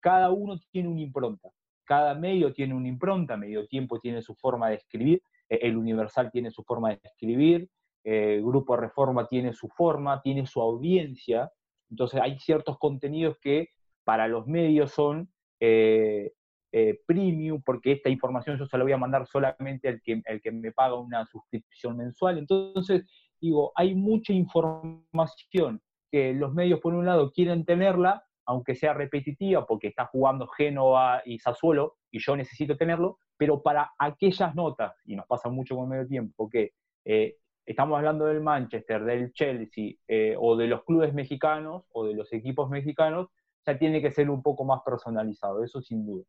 [0.00, 1.48] Cada uno tiene una impronta,
[1.84, 6.30] cada medio tiene una impronta, medio tiempo tiene su forma de escribir, eh, el Universal
[6.30, 7.68] tiene su forma de escribir,
[8.04, 11.50] eh, el Grupo Reforma tiene su forma, tiene su audiencia,
[11.90, 13.68] entonces hay ciertos contenidos que
[14.04, 16.32] para los medios son eh,
[16.70, 20.40] eh, premium, porque esta información yo se la voy a mandar solamente al que, el
[20.42, 22.38] que me paga una suscripción mensual.
[22.38, 23.04] Entonces,
[23.40, 29.66] digo, hay mucha información que los medios, por un lado, quieren tenerla, aunque sea repetitiva,
[29.66, 35.16] porque está jugando Génova y Sassuolo, y yo necesito tenerlo, pero para aquellas notas, y
[35.16, 36.72] nos pasa mucho con medio tiempo, que
[37.04, 39.96] eh, estamos hablando del Manchester, del Chelsea,
[40.38, 43.28] o de los clubes mexicanos, o de los equipos mexicanos,
[43.66, 46.24] ya tiene que ser un poco más personalizado, eso sin duda.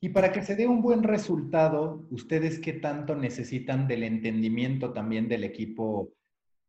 [0.00, 5.28] Y para que se dé un buen resultado, ¿ustedes qué tanto necesitan del entendimiento también
[5.28, 6.12] del equipo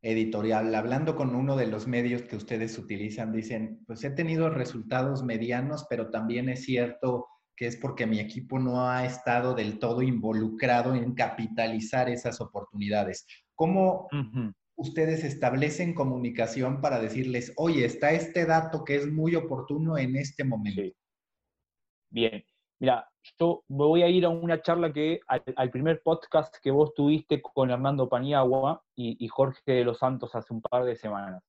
[0.02, 0.74] editorial?
[0.74, 5.86] Hablando con uno de los medios que ustedes utilizan, dicen, pues he tenido resultados medianos,
[5.89, 10.96] pero también es cierto que es porque mi equipo no ha estado del todo involucrado
[10.96, 13.28] en capitalizar esas oportunidades.
[13.54, 14.08] ¿Cómo,
[14.78, 20.46] ustedes establecen comunicación para decirles, oye, está este dato que es muy oportuno en este
[20.46, 20.82] momento?
[22.10, 22.42] Bien,
[22.80, 23.09] mira,
[23.39, 27.41] yo me voy a ir a una charla que al, primer podcast que vos tuviste
[27.41, 31.43] con Hernando Paniagua y, Jorge de los Santos hace un par de semanas.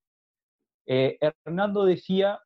[0.87, 2.41] Eh, Hernando decía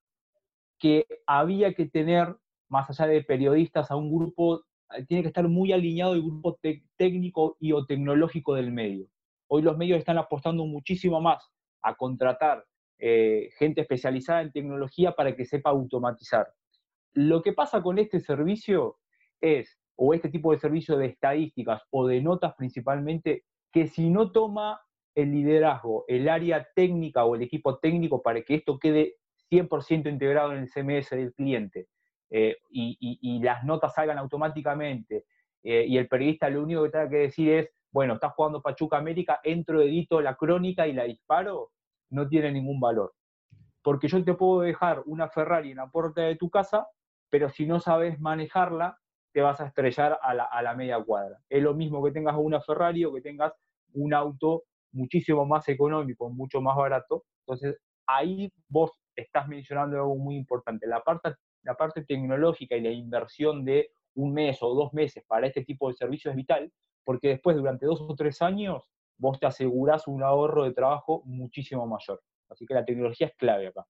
[0.78, 2.36] que había que tener,
[2.68, 4.64] más allá de periodistas, a un grupo,
[5.08, 6.58] tiene que estar muy alineado el grupo
[6.96, 9.06] técnico y o tecnológico del medio.
[9.48, 11.50] Hoy los medios están apostando muchísimo más
[11.82, 12.64] a contratar
[12.98, 16.52] eh, gente especializada en tecnología para que sepa automatizar.
[17.12, 18.98] Lo que pasa con este servicio
[19.44, 24.32] es, o este tipo de servicio de estadísticas o de notas principalmente, que si no
[24.32, 24.80] toma
[25.14, 29.16] el liderazgo, el área técnica o el equipo técnico para que esto quede
[29.50, 31.88] 100% integrado en el CMS del cliente
[32.30, 35.26] eh, y, las notas salgan automáticamente
[35.62, 38.96] eh, y el periodista lo único que tiene que decir es, bueno, está jugando Pachuca
[38.96, 41.70] América, entro, edito la crónica y la disparo,
[42.10, 43.14] no tiene ningún valor.
[43.82, 46.88] Porque yo te puedo dejar una Ferrari en la puerta de tu casa,
[47.30, 48.98] pero si no sabes manejarla,
[49.34, 51.40] te vas a estrellar a la, media cuadra.
[51.48, 53.52] Es lo mismo que tengas una Ferrari o que tengas
[53.92, 57.24] un auto muchísimo más económico, mucho más barato.
[57.40, 60.86] Entonces, ahí vos estás mencionando algo muy importante.
[60.86, 65.48] La parte, la parte tecnológica y la inversión de un mes o dos meses para
[65.48, 69.46] este tipo de servicio es vital, porque después, durante dos o tres años, vos te
[69.46, 72.22] asegurás un ahorro de trabajo muchísimo mayor.
[72.48, 73.84] Así que la tecnología es clave acá.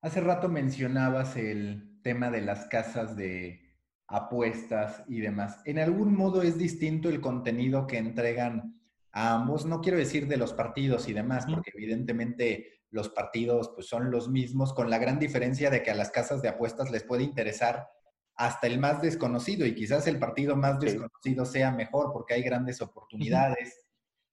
[0.00, 3.67] Hace rato mencionabas el tema de las casas de
[4.08, 5.60] apuestas y demás.
[5.64, 8.80] ¿En algún modo es distinto el contenido que entregan
[9.12, 9.66] a ambos?
[9.66, 14.28] No quiero decir de los partidos y demás, porque evidentemente los partidos pues, son los
[14.28, 17.86] mismos, con la gran diferencia de que a las casas de apuestas les puede interesar
[18.34, 22.80] hasta el más desconocido y quizás el partido más desconocido sea mejor porque hay grandes
[22.80, 23.84] oportunidades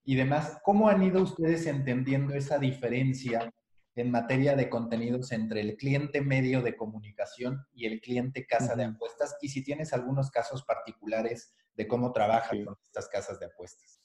[0.05, 0.59] y demás.
[0.63, 3.51] ¿Cómo han ido ustedes entendiendo esa diferencia
[3.95, 8.85] en materia de contenidos entre el cliente medio de comunicación y el cliente casa de
[8.85, 9.35] apuestas?
[9.41, 14.01] Y si tienes algunos casos particulares de cómo trabajan con estas casas de apuestas.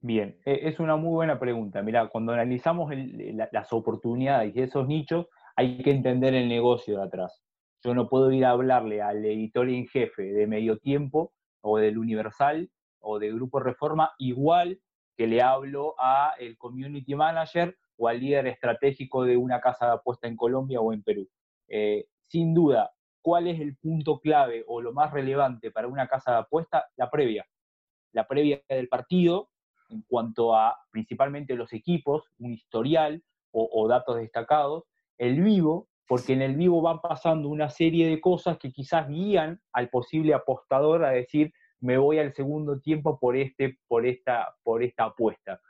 [0.00, 1.82] Bien, e, es una muy buena pregunta.
[1.82, 2.92] Mira, cuando analizamos
[3.52, 7.42] las oportunidades y esos nichos, hay que entender el negocio de atrás.
[7.82, 11.98] Yo no puedo ir a hablarle al editor en jefe de Medio Tiempo o del
[11.98, 14.80] Universal o de Grupo Reforma igual
[15.16, 19.92] que le hablo a el community manager o al líder estratégico de una casa de
[19.92, 21.28] apuesta en Colombia o en Perú.
[21.68, 26.32] Eh, sin duda, ¿cuál es el punto clave o lo más relevante para una casa
[26.32, 26.86] de apuesta?
[26.96, 27.46] La previa.
[28.12, 29.50] La previa del partido
[29.88, 34.84] en cuanto a principalmente los equipos, un historial o, o datos destacados.
[35.18, 39.60] El vivo, porque en el vivo van pasando una serie de cosas que quizás guían
[39.72, 44.82] al posible apostador a decir, me voy al segundo tiempo por, este, por, esta, por
[44.82, 45.60] esta apuesta.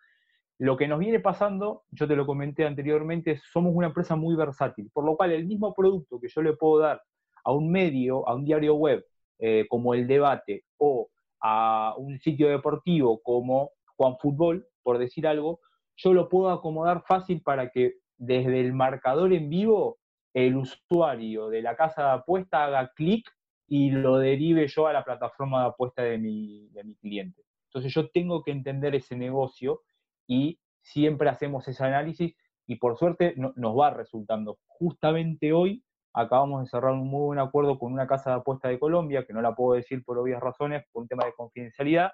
[0.58, 4.90] Lo que nos viene pasando, yo te lo comenté anteriormente, somos una empresa muy versátil,
[4.92, 7.02] por lo cual el mismo producto que yo le puedo dar
[7.44, 9.04] a un medio, a un diario web,
[9.38, 11.08] eh, como el debate o
[11.42, 15.60] a un sitio deportivo como Juan Fútbol, por decir algo,
[15.96, 19.98] yo lo puedo acomodar fácil para que desde el marcador en vivo
[20.32, 23.30] el usuario de la casa de apuesta haga clic
[23.68, 27.42] y lo derive yo a la plataforma de apuesta de mi, de mi cliente.
[27.68, 29.82] Entonces yo tengo que entender ese negocio
[30.26, 32.34] y siempre hacemos ese análisis
[32.66, 34.58] y por suerte nos va resultando.
[34.66, 38.78] Justamente hoy acabamos de cerrar un muy buen acuerdo con una casa de apuesta de
[38.78, 42.12] Colombia, que no la puedo decir por obvias razones, por un tema de confidencialidad,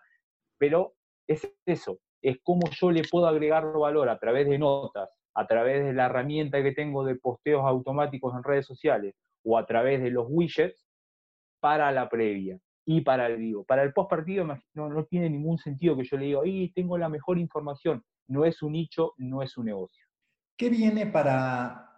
[0.58, 0.94] pero
[1.26, 5.84] es eso, es cómo yo le puedo agregar valor a través de notas, a través
[5.84, 10.10] de la herramienta que tengo de posteos automáticos en redes sociales o a través de
[10.10, 10.86] los widgets
[11.60, 13.64] para la previa y para el vivo.
[13.64, 16.98] Para el post partido no, no tiene ningún sentido que yo le diga, ahí tengo
[16.98, 18.02] la mejor información.
[18.28, 20.04] No es un nicho, no es un negocio.
[20.56, 21.88] ¿Qué viene para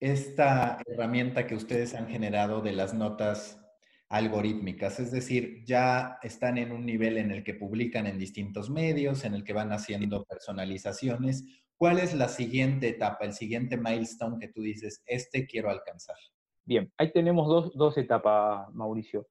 [0.00, 3.62] esta herramienta que ustedes han generado de las notas
[4.08, 5.00] algorítmicas?
[5.00, 9.34] Es decir, ya están en un nivel en el que publican en distintos medios, en
[9.34, 11.44] el que van haciendo personalizaciones.
[11.76, 16.16] ¿Cuál es la siguiente etapa, el siguiente milestone que tú dices, este quiero alcanzar?
[16.64, 19.28] Bien, ahí tenemos dos, dos etapas, Mauricio.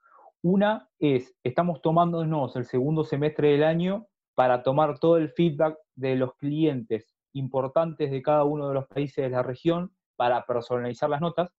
[0.48, 4.06] Una es, estamos tomándonos el segundo semestre del año
[4.36, 9.26] para tomar todo el feedback de los clientes importantes de cada uno de los países
[9.26, 11.50] de la región para personalizar las notas.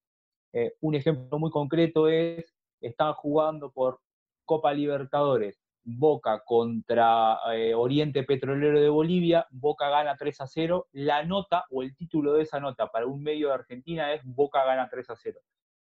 [0.52, 3.98] Eh, un ejemplo muy concreto es, están jugando por
[4.44, 11.24] Copa Libertadores, Boca contra eh, Oriente Petrolero de Bolivia, Boca gana 3 a 0, la
[11.24, 14.88] nota o el título de esa nota para un medio de Argentina es Boca gana
[14.88, 15.40] 3 a 0,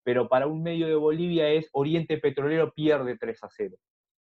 [0.04, 3.76] pero para un medio de Bolivia es Oriente Petrolero pierde 3 a 0.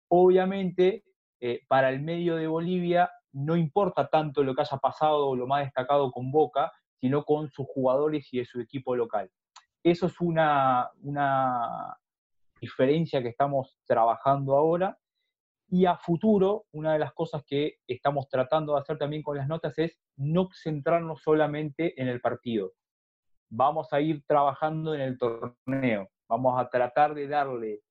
[0.09, 1.03] Obviamente,
[1.39, 5.47] eh, para el medio de Bolivia no importa tanto lo que haya pasado o lo
[5.47, 6.71] más destacado con Boca,
[7.01, 9.29] sino con sus jugadores y de su equipo local.
[9.83, 11.97] Eso es una, una
[12.61, 14.97] diferencia que estamos trabajando ahora.
[15.69, 19.47] Y a futuro, una de las cosas que estamos tratando de hacer también con las
[19.47, 22.73] notas es no centrarnos solamente en el partido.
[23.55, 26.09] Vamos a ir trabajando en el torneo.
[26.27, 27.81] Vamos a tratar de darle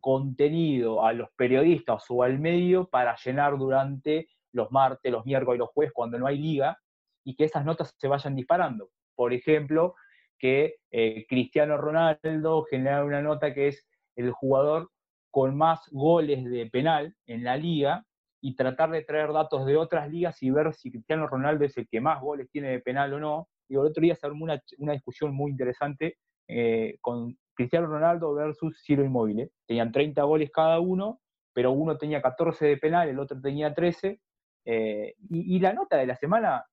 [0.00, 5.60] contenido a los periodistas o al medio para llenar durante los martes, los miércoles y
[5.60, 6.78] los jueves cuando no hay liga
[7.22, 8.88] y que esas notas se vayan disparando.
[9.14, 9.94] Por ejemplo,
[10.38, 14.90] que eh, Cristiano Ronaldo genera una nota que es el jugador
[15.30, 18.06] con más goles de penal en la liga
[18.40, 21.86] y tratar de traer datos de otras ligas y ver si Cristiano Ronaldo es el
[21.88, 23.48] que más goles tiene de penal o no.
[23.68, 28.34] Y el otro día se armó una, una discusión muy interesante eh, con Cristiano Ronaldo
[28.34, 29.50] versus Ciro Inmóvil.
[29.66, 31.20] Tenían 30 goles cada uno,
[31.52, 34.20] pero uno tenía 14 de penal, el otro tenía 13,
[34.64, 36.64] eh, y, la nota de la semana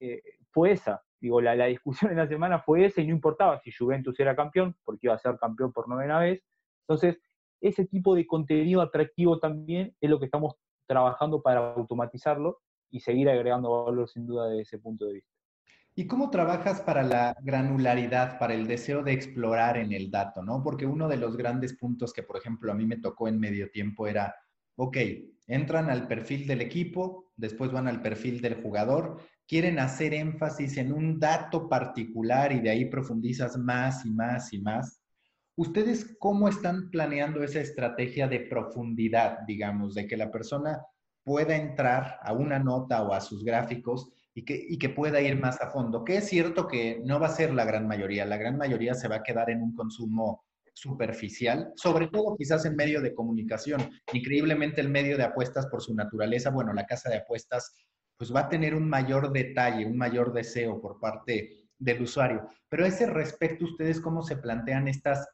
[0.00, 1.02] eh, fue esa.
[1.20, 4.36] Digo, la, la, discusión de la semana fue esa y no importaba si Juventus era
[4.36, 6.42] campeón, porque iba a ser campeón por novena vez.
[6.86, 7.20] Entonces,
[7.60, 13.28] ese tipo de contenido atractivo también es lo que estamos trabajando para automatizarlo y seguir
[13.30, 15.33] agregando valor sin duda desde ese punto de vista.
[15.96, 20.60] ¿Y cómo trabajas para la granularidad, para el deseo de explorar en el dato, no?
[20.60, 23.70] Porque uno de los grandes puntos que, por ejemplo, a mí me tocó en medio
[23.70, 24.34] tiempo era,
[24.74, 24.96] ok,
[25.46, 30.92] entran al perfil del equipo, después van al perfil del jugador, quieren hacer énfasis en
[30.92, 35.00] un dato particular y de ahí profundizas más y más y más.
[35.54, 40.82] ¿Ustedes cómo están planeando esa estrategia de profundidad, digamos, de que la persona
[41.22, 45.38] pueda entrar a una nota o a sus gráficos y que, y que pueda ir
[45.40, 46.04] más a fondo?
[46.04, 49.08] Que es cierto que no va a ser la gran mayoría, la gran mayoría se
[49.08, 53.90] va a quedar en un consumo superficial, sobre todo quizás en medio de comunicación.
[54.12, 57.76] Increíblemente el medio de apuestas por su naturaleza, bueno, la casa de apuestas,
[58.16, 62.48] pues va a tener un mayor detalle, un mayor deseo por parte del usuario.
[62.68, 65.28] Pero a ese respecto, ¿ustedes cómo se plantean estas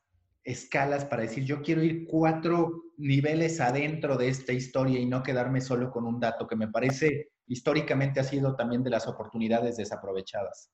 [0.44, 5.60] escalas para decir, yo quiero ir cuatro niveles adentro de esta historia y no quedarme
[5.60, 10.70] solo con un dato que me parece históricamente ha sido también de las oportunidades desaprovechadas?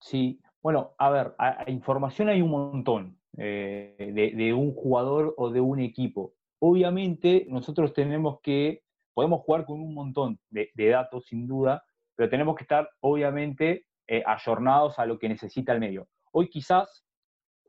[0.00, 1.34] Sí, bueno, a ver,
[1.66, 3.18] información hay un montón.
[3.38, 3.94] Eh,
[4.36, 6.34] de, un jugador o de un equipo.
[6.58, 8.82] Obviamente nosotros tenemos que,
[9.14, 11.82] podemos jugar con un montón de, datos sin duda,
[12.14, 16.08] pero tenemos que estar obviamente eh, ayornados a lo que necesita el medio.
[16.32, 17.06] Hoy quizás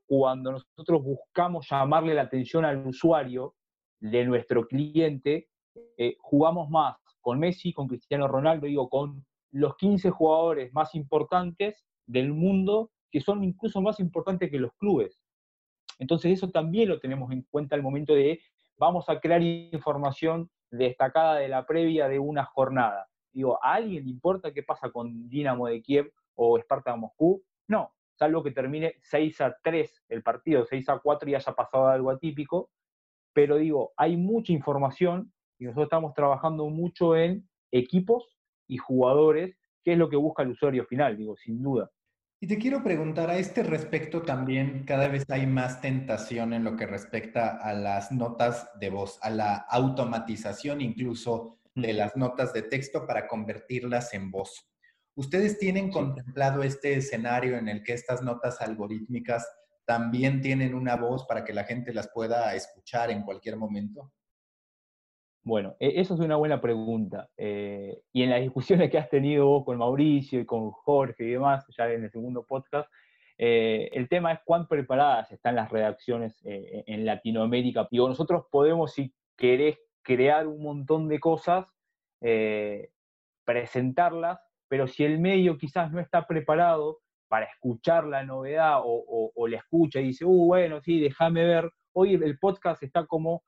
[0.05, 3.55] cuando nosotros buscamos llamarle la atención al usuario
[4.01, 5.47] de nuestro cliente,
[5.97, 11.83] eh, jugamos más con Messi, con Cristiano Ronaldo, digo, con los 15 jugadores más importantes
[12.05, 15.19] del mundo, que son incluso más importantes que los clubes.
[15.99, 18.41] Entonces eso también lo tenemos en cuenta al momento de
[18.77, 23.07] vamos a crear información destacada de la previa de una jornada.
[23.31, 27.43] Digo, ¿a alguien le importa qué pasa con Dinamo de Kiev o Esparta Moscú?
[27.67, 31.87] No, salvo que termine 6 a 3 el partido, 6 a 4 y haya pasado
[31.87, 32.69] algo atípico.
[33.33, 35.33] pero digo, hay mucha información
[35.63, 38.37] y nosotros estamos trabajando mucho en equipos
[38.67, 41.89] y jugadores, que es lo que busca el usuario final, digo, sin duda.
[42.41, 46.75] Y te quiero preguntar, a este respecto también cada vez hay más tentación en lo
[46.75, 52.63] que respecta a las notas de voz, a la automatización incluso de las notas de
[52.63, 54.69] texto para convertirlas en voz.
[55.15, 59.47] ¿Ustedes tienen contemplado este escenario en el que estas notas algorítmicas
[59.85, 64.11] también tienen una voz para que la gente las pueda escuchar en cualquier momento?
[65.45, 67.29] Bueno, e, eso es una buena pregunta.
[67.37, 71.31] Eh, y en las discusiones que has tenido vos con Mauricio y con Jorge y
[71.31, 72.89] demás, ya en el segundo podcast,
[73.37, 77.87] eh, el tema es cuán preparadas están las redacciones eh, en Latinoamérica.
[77.91, 81.65] Digo, nosotros podemos, si querés, crear un montón de cosas,
[83.45, 84.39] presentarlas,
[84.69, 89.99] pero si el medio quizás no está preparado para escuchar la novedad o, la escucha
[89.99, 93.43] y dice, uh, bueno, sí, déjame ver, hoy el podcast está como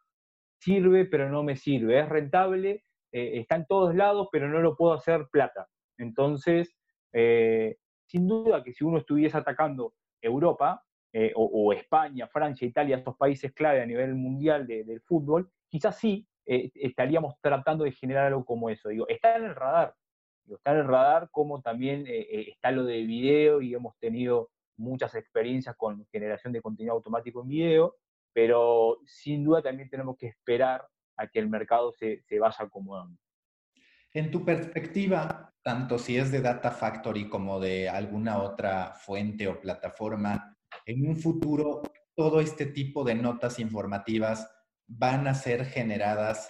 [0.60, 4.76] sirve pero no me sirve, es rentable, eh, está en todos lados pero no lo
[4.76, 5.68] puedo hacer plata.
[5.98, 6.76] Entonces,
[7.14, 10.84] eh, sin duda que si uno estuviese atacando Europa
[11.14, 16.28] eh, o, España, Francia, Italia, estos países clave a nivel mundial del fútbol, quizás sí
[16.46, 18.90] estaríamos tratando de generar algo como eso.
[18.90, 19.96] Digo, está en el radar,
[20.48, 25.76] está en el radar como también está lo de video y hemos tenido muchas experiencias
[25.78, 27.96] con generación de contenido automático en video,
[28.36, 33.18] pero sin duda también tenemos que esperar a que el mercado se, vaya acomodando.
[34.12, 39.62] En tu perspectiva, tanto si es de Data Factory como de alguna otra fuente o
[39.62, 40.54] plataforma,
[40.86, 41.82] en un futuro
[42.14, 44.52] todo este tipo de notas informativas
[44.86, 46.50] van a ser generadas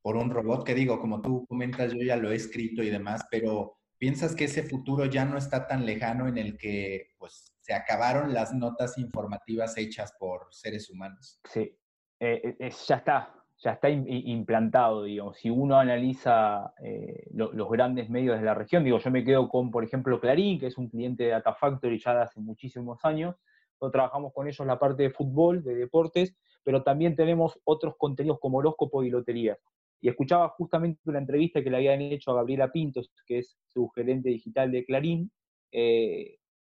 [0.00, 3.26] por un robot, que digo, como tú comentas, yo ya lo he escrito y demás,
[3.30, 7.74] pero ¿piensas que ese futuro ya no está tan lejano en el que pues se
[7.74, 11.40] acabaron las notas informativas hechas por seres humanos.
[11.50, 11.76] Sí,
[12.20, 15.36] eh, eh, ya está, ya está implantado, digamos.
[15.38, 19.72] Si uno analiza eh, los grandes medios de la región, digo, yo me quedo con,
[19.72, 23.34] por ejemplo, Clarín, que es un cliente de Data Factory ya de hace muchísimos años.
[23.72, 28.38] Nosotros trabajamos con ellos la parte de fútbol, de deportes, pero también tenemos otros contenidos
[28.38, 29.58] como horóscopo y loterías.
[30.00, 33.88] Y escuchaba justamente una entrevista que le habían hecho a Gabriela Pintos, que es su
[33.88, 35.32] gerente digital de Clarín,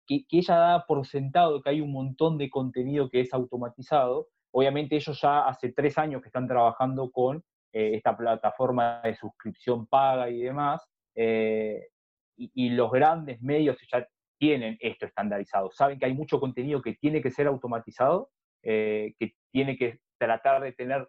[0.05, 4.27] que, ella da por sentado que hay un montón de contenido que es automatizado.
[4.51, 7.43] Obviamente ellos ya hace tres años que están trabajando con
[7.73, 10.81] eh, esta plataforma de suscripción paga y demás,
[11.13, 11.89] eh,
[12.37, 17.21] y, los grandes medios ya tienen esto estandarizado, saben que hay mucho contenido que tiene
[17.21, 18.29] que ser automatizado,
[18.63, 21.07] eh, que tiene que tratar de tener,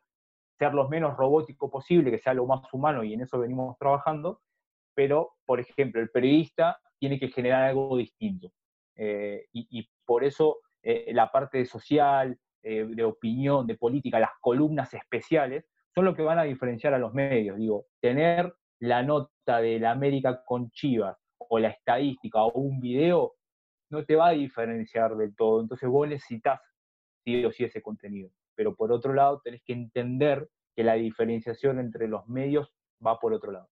[0.59, 4.41] ser lo menos robótico posible, que sea lo más humano, y en eso venimos trabajando,
[4.95, 8.51] pero, por ejemplo, el periodista tiene que generar algo distinto.
[8.97, 14.93] Eh, y, por eso eh, la parte social, eh, de opinión, de política, las columnas
[14.95, 17.57] especiales, son lo que van a diferenciar a los medios.
[17.57, 23.35] Digo, tener la nota de la América con Chivas o la estadística o un video
[23.91, 25.61] no te va a diferenciar del todo.
[25.61, 26.61] Entonces vos necesitas
[27.25, 28.31] sí sí ese contenido.
[28.55, 32.73] Pero por otro lado, tenés que entender que la diferenciación entre los medios
[33.05, 33.69] va por otro lado.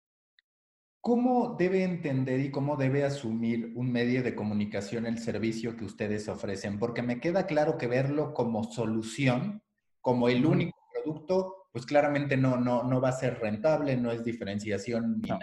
[1.04, 6.30] ¿Cómo debe entender y cómo debe asumir un medio de comunicación el servicio que ustedes
[6.30, 6.78] ofrecen?
[6.78, 9.62] Porque me queda claro que verlo como solución,
[10.00, 14.24] como el único producto, pues claramente no, no, no va a ser rentable, no es
[14.24, 15.20] diferenciación.
[15.20, 15.42] Ni nada.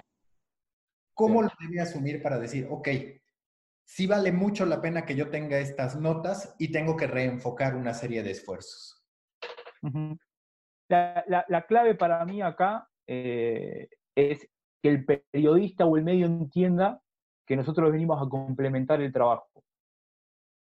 [1.13, 2.87] ¿Cómo lo debe asumir para decir, ok,
[3.85, 7.93] sí vale mucho la pena que yo tenga estas notas y tengo que reenfocar una
[7.93, 9.05] serie de esfuerzos?
[10.87, 14.47] la, clave para mí acá eh, es
[14.81, 17.01] que el periodista o el medio entienda
[17.45, 19.63] que nosotros venimos a complementar el trabajo.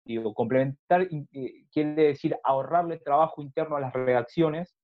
[0.05, 4.75] Digo, complementar eh, quiere decir ahorrarle trabajo interno a las redacciones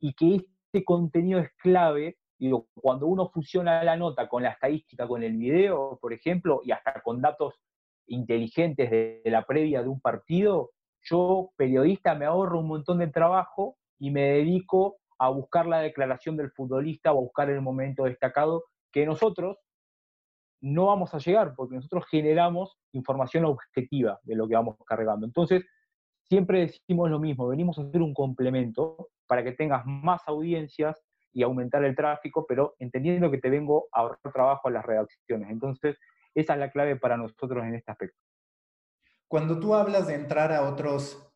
[0.00, 2.18] y que este contenido es clave.
[2.38, 6.72] Digo, cuando uno fusiona la nota con la estadística, con el video, por ejemplo, y
[6.72, 7.54] hasta con datos
[8.06, 13.76] inteligentes de la previa de un partido, yo, periodista, me ahorro un montón de trabajo
[13.98, 18.64] y me dedico a buscar la declaración del futbolista o a buscar el momento destacado
[18.90, 19.58] que nosotros
[20.62, 25.26] no vamos a llegar porque nosotros generamos información objetiva de lo que vamos cargando.
[25.26, 25.62] Entonces,
[26.22, 30.98] siempre decimos lo mismo, venimos a hacer un complemento para que tengas más audiencias
[31.34, 35.50] y aumentar el tráfico, pero entendiendo que te vengo a ahorrar trabajo a las redacciones.
[35.50, 35.98] Entonces,
[36.34, 38.18] esa es la clave para nosotros en este aspecto.
[39.28, 41.29] Cuando tú hablas de entrar a otros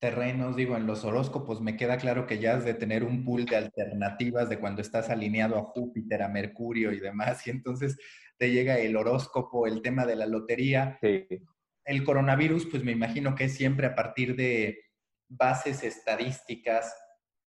[0.00, 3.44] terrenos, digo, en los horóscopos me queda claro que ya has de tener un pool
[3.44, 7.98] de alternativas de cuando estás alineado a Júpiter, a Mercurio y demás, y entonces
[8.38, 10.98] te llega el horóscopo, el tema de la lotería.
[11.84, 14.78] El coronavirus, pues me imagino que es siempre a partir de
[15.28, 16.94] bases estadísticas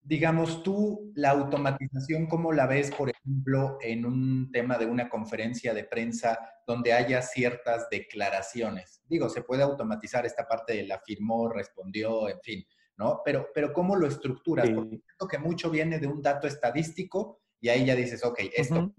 [0.04, 5.74] digamos tú, la automatización, ¿cómo la ves, por ejemplo, en un tema de una conferencia
[5.74, 9.02] de prensa donde haya ciertas declaraciones?
[9.08, 12.66] Digo, se puede automatizar esta parte de la firmó, respondió, en fin,
[12.98, 13.22] ¿no?
[13.24, 14.70] Pero, pero ¿cómo lo estructuras?
[14.70, 18.94] Porque siento que mucho viene de un dato estadístico y ahí ya dices, ok, esto.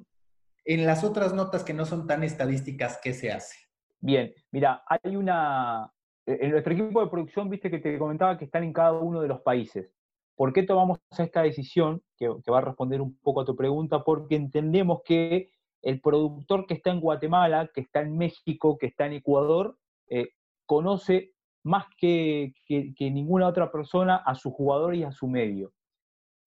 [0.64, 3.56] En las otras notas que no son tan estadísticas, ¿qué se hace?
[4.00, 5.92] Bien, mira, hay una...
[6.24, 9.26] En nuestro equipo de producción, viste que te comentaba que están en cada uno de
[9.26, 9.92] los países.
[10.36, 12.02] ¿Por qué tomamos esta decisión?
[12.16, 15.50] Que, va a responder un poco a tu pregunta, porque entendemos que
[15.82, 19.76] el productor que está en Guatemala, que está en México, que está en Ecuador,
[20.08, 20.30] eh,
[20.66, 21.32] conoce
[21.64, 22.54] más que,
[22.98, 25.72] ninguna otra persona a su jugador y a su medio.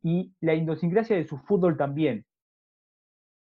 [0.02, 2.26] Y la idiosincrasia de su fútbol también.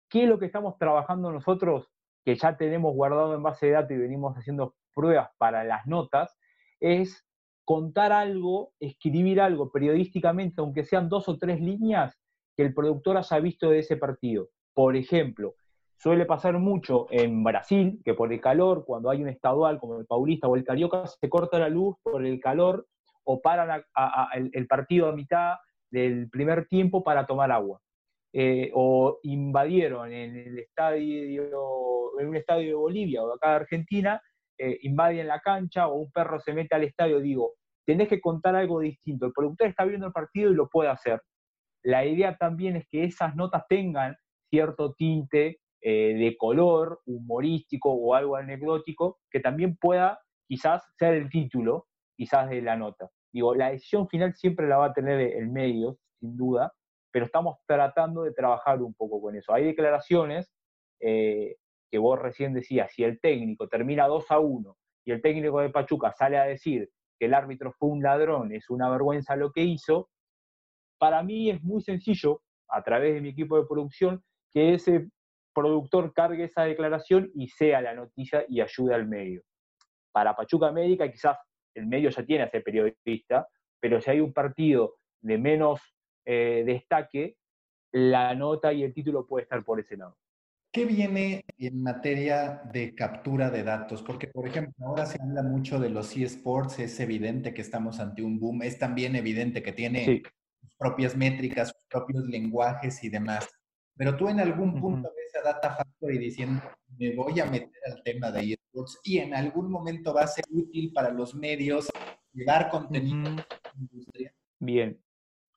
[0.10, 1.90] ¿Qué es lo que estamos trabajando nosotros,
[2.26, 6.36] que ya tenemos guardado en base de datos y venimos haciendo pruebas para las notas?
[6.80, 7.29] Es
[7.70, 12.18] contar algo, escribir algo periodísticamente, aunque sean dos o tres líneas,
[12.58, 14.50] que el productor haya visto de ese partido.
[14.74, 15.54] Por ejemplo,
[15.96, 20.08] suele pasar mucho en Brasil, que por el calor, cuando hay un estadual como el
[20.08, 22.88] Paulista o el Carioca, se corta la luz por el calor
[23.24, 23.84] o paran
[24.34, 25.58] el, partido a mitad
[25.92, 27.80] del primer tiempo para tomar agua.
[28.34, 34.20] Eh, o invadieron en el estadio, en un estadio de Bolivia o acá de Argentina,
[34.58, 38.56] eh, invaden la cancha o un perro se mete al estadio, digo, tenés que contar
[38.56, 39.26] algo distinto.
[39.26, 41.22] El productor está viendo el partido y lo puede hacer.
[41.84, 44.16] La idea también es que esas notas tengan
[44.50, 51.30] cierto tinte eh, de color humorístico o algo anecdótico que también pueda quizás ser el
[51.30, 53.10] título, quizás de la nota.
[53.32, 56.74] Digo, la decisión final siempre la va a tener el medio, sin duda,
[57.12, 59.54] pero estamos tratando de trabajar un poco con eso.
[59.54, 60.52] Hay declaraciones
[61.00, 61.56] eh,
[61.90, 65.70] que vos recién decías, si el técnico termina 2 a 1 y el técnico de
[65.70, 66.90] Pachuca sale a decir
[67.20, 70.10] que el árbitro fue un ladrón, es una vergüenza lo que hizo,
[70.98, 75.10] para mí es muy sencillo, a través de mi equipo de producción, que ese
[75.54, 79.42] productor cargue esa declaración y sea la noticia y ayude al medio.
[80.12, 81.38] Para Pachuca América quizás
[81.74, 83.48] el medio ya tiene a ese periodista,
[83.80, 85.82] pero si hay un partido de menos
[86.26, 87.38] eh, destaque,
[87.92, 90.16] la nota y el título puede estar por ese lado.
[90.72, 94.04] ¿Qué viene en materia de captura de datos?
[94.04, 98.22] Porque, por ejemplo, ahora se habla mucho de los eSports, es evidente que estamos ante
[98.22, 100.22] un boom, es también evidente que tiene
[100.62, 103.50] sus propias métricas, sus propios lenguajes y demás.
[103.96, 106.62] Pero tú en algún punto ves a Data Factory diciendo,
[107.00, 110.46] me voy a meter al tema de eSports y en algún momento va a ser
[110.52, 111.90] útil para los medios
[112.32, 114.36] llevar contenido a la industria.
[114.60, 115.02] Bien.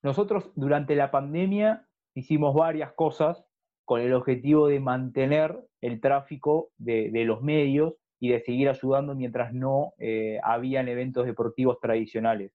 [0.01, 3.45] Nosotros durante la pandemia hicimos varias cosas
[3.85, 9.53] con el objetivo de mantener el tráfico de, los medios y de seguir ayudando mientras
[9.53, 12.51] no eh, habían eventos deportivos tradicionales.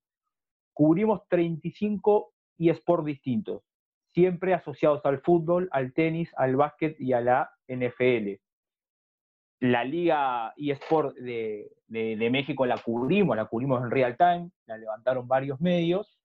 [0.73, 3.63] Cubrimos 35 eSports distintos,
[4.15, 8.41] siempre asociados al fútbol, al tenis, al básquet y a la NFL.
[9.61, 15.27] La liga eSport de, de México la cubrimos, la cubrimos en real time, la levantaron
[15.27, 16.19] varios medios.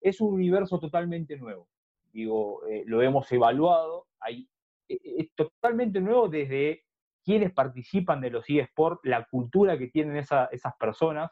[0.00, 1.68] Es un universo totalmente nuevo
[2.14, 4.46] digo, eh, lo hemos evaluado, e,
[4.88, 6.84] e, es totalmente nuevo desde
[7.24, 11.30] quienes participan de los eSports, la cultura que tienen esas personas,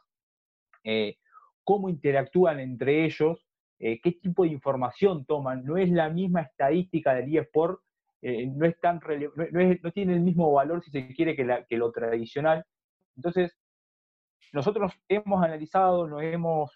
[0.85, 1.17] eh,
[1.65, 3.47] cómo interactúan entre ellos,
[3.79, 5.65] eh, qué tipo de información toman.
[5.65, 7.81] No es la misma estadística del eSport,
[8.23, 9.01] no, es tan
[9.83, 12.65] no, tiene el mismo valor, si se quiere, que, que lo tradicional.
[13.17, 13.59] Entonces,
[14.53, 16.73] nosotros hemos analizado, nos hemos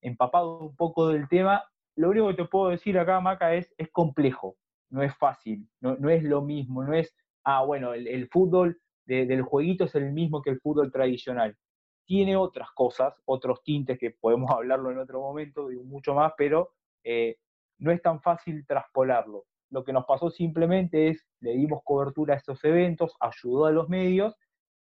[0.00, 1.62] empapado un poco del tema
[2.00, 4.56] lo único que te puedo decir acá, Maca, es, es complejo,
[4.90, 7.14] no es fácil, no, es lo mismo, no es,
[7.44, 11.56] ah, bueno, el, fútbol del jueguito es el mismo que el fútbol tradicional.
[12.04, 16.72] Tiene otras cosas, otros tintes que podemos hablarlo en otro momento, digo, mucho más, pero
[17.04, 17.36] eh,
[17.78, 19.44] no es tan fácil traspolarlo.
[19.70, 23.88] Lo que nos pasó simplemente es, le dimos cobertura a estos eventos, ayudó a los
[23.88, 24.34] medios.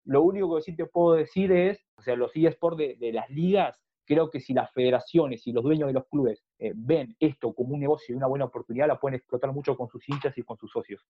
[0.05, 3.31] Lo único que sí te puedo decir es, o sea, los eSports de, de las
[3.31, 7.55] ligas creo que si las federaciones y los dueños de los clubes eh, ven esto
[7.55, 10.43] como un negocio y una buena oportunidad, la pueden explotar mucho con sus hinchas y
[10.43, 11.01] con sus socios.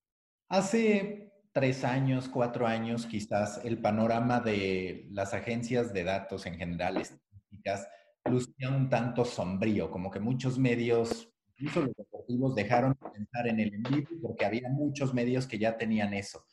[0.49, 6.97] Hace tres años, cuatro años, quizás el panorama de las agencias de datos en general,
[6.97, 7.87] estadísticas,
[8.25, 13.59] lucía un tanto sombrío, como que muchos medios, incluso los deportivos, dejaron de pensar en
[13.59, 16.45] el envío porque había muchos medios que ya tenían eso.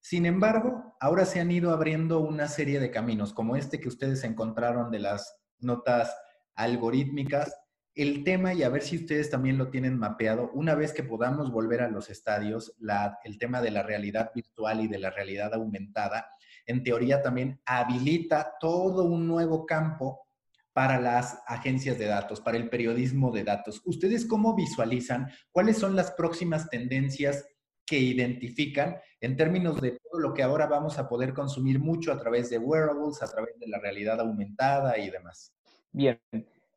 [0.00, 4.24] Sin embargo, ahora se han ido abriendo una serie de caminos, como este que ustedes
[4.24, 6.14] encontraron de las notas
[6.54, 7.56] algorítmicas.
[7.94, 11.52] El tema, y a ver si ustedes también lo tienen mapeado, una vez que podamos
[11.52, 12.74] volver a los estadios,
[13.24, 16.26] el tema de la realidad virtual y de la realidad aumentada,
[16.66, 20.26] en teoría también habilita todo un nuevo campo
[20.72, 23.82] para las agencias de datos, para el periodismo de datos.
[23.84, 27.44] ¿Ustedes cómo visualizan cuáles son las próximas tendencias
[27.86, 32.18] que identifican en términos de todo lo que ahora vamos a poder consumir mucho a
[32.18, 35.52] través de wearables, a través de la realidad aumentada y demás?
[35.92, 36.18] Bien,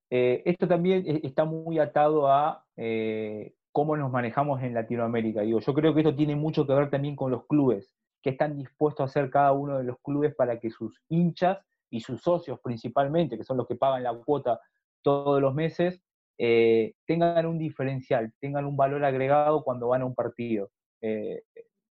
[0.10, 5.42] eh, esto también e-, está muy atado a eh, cómo nos manejamos en Latinoamérica.
[5.42, 7.92] Digo, yo creo que esto tiene mucho que ver también con los clubes,
[8.22, 12.02] que están dispuestos a hacer cada uno de los clubes para que sus hinchas y
[12.02, 14.60] sus socios principalmente, que son los que pagan la cuota
[15.02, 16.02] todos los meses,
[16.38, 20.70] eh, tengan un diferencial, tengan un valor agregado cuando van a un partido.
[21.08, 21.44] Eh,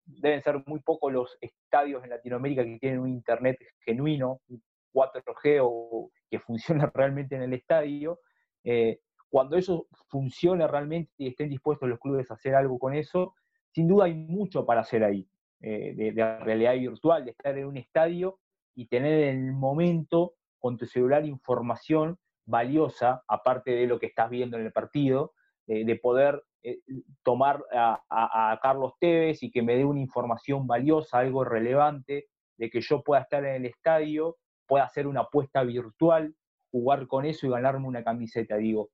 [0.04, 5.60] deben ser muy pocos los estadios en Latinoamérica que tienen un internet genuino, un 4G
[5.62, 8.20] o que funciona realmente en el estadio.
[8.62, 13.34] Eh, cuando eso funcione realmente y estén dispuestos los clubes a hacer algo con eso,
[13.72, 15.28] sin duda hay mucho para hacer ahí,
[15.60, 18.40] de, de, realidad virtual, de estar en un estadio
[18.74, 24.30] y tener en el momento con tu celular información valiosa, aparte de lo que estás
[24.30, 25.32] viendo en el partido,
[25.66, 26.78] de poder eh,
[27.22, 32.82] tomar a, Carlos Tevez y que me dé una información valiosa, algo relevante, de que
[32.82, 34.36] yo pueda estar en el estadio,
[34.66, 36.34] pueda hacer una apuesta virtual,
[36.70, 38.56] jugar con eso y ganarme una camiseta.
[38.56, 38.90] Digo,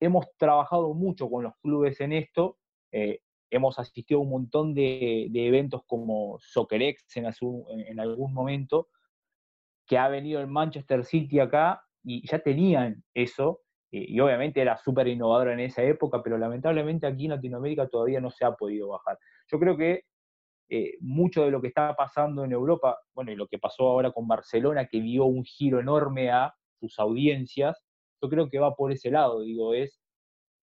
[0.00, 2.58] hemos trabajado mucho con los clubes en esto,
[2.90, 3.20] eh,
[3.50, 7.26] hemos asistido a un montón de, eventos como SoccerX en,
[7.86, 8.88] en, algún momento,
[9.86, 13.60] que ha venido el Manchester City acá y ya tenían eso,
[13.90, 18.30] y obviamente era súper innovadora en esa época, pero lamentablemente aquí en Latinoamérica todavía no
[18.30, 19.18] se ha podido bajar.
[19.50, 20.04] Yo creo que
[20.68, 24.12] eh, mucho de lo que está pasando en Europa, bueno, y lo que pasó ahora
[24.12, 27.82] con Barcelona, que dio un giro enorme a sus audiencias,
[28.22, 30.00] yo creo que va por ese lado, digo, es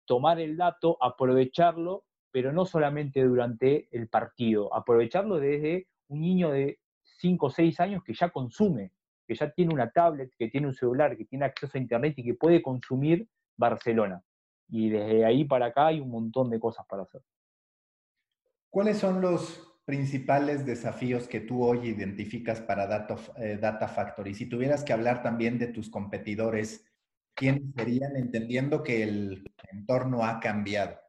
[0.05, 6.79] tomar el dato, aprovecharlo, pero no solamente durante el partido, aprovecharlo desde un niño de
[7.01, 8.91] 5 o 6 años que ya consume
[9.25, 12.23] que ya tiene una tablet, que tiene un celular, que tiene acceso a Internet y
[12.23, 14.21] que puede consumir Barcelona.
[14.69, 17.21] Y desde ahí para acá hay un montón de cosas para hacer.
[18.69, 24.33] ¿Cuáles son los principales desafíos que tú hoy identificas para Data, eh, Data Factory?
[24.33, 26.85] Si tuvieras que hablar también de tus competidores,
[27.33, 30.99] ¿quiénes serían entendiendo que el entorno ha cambiado?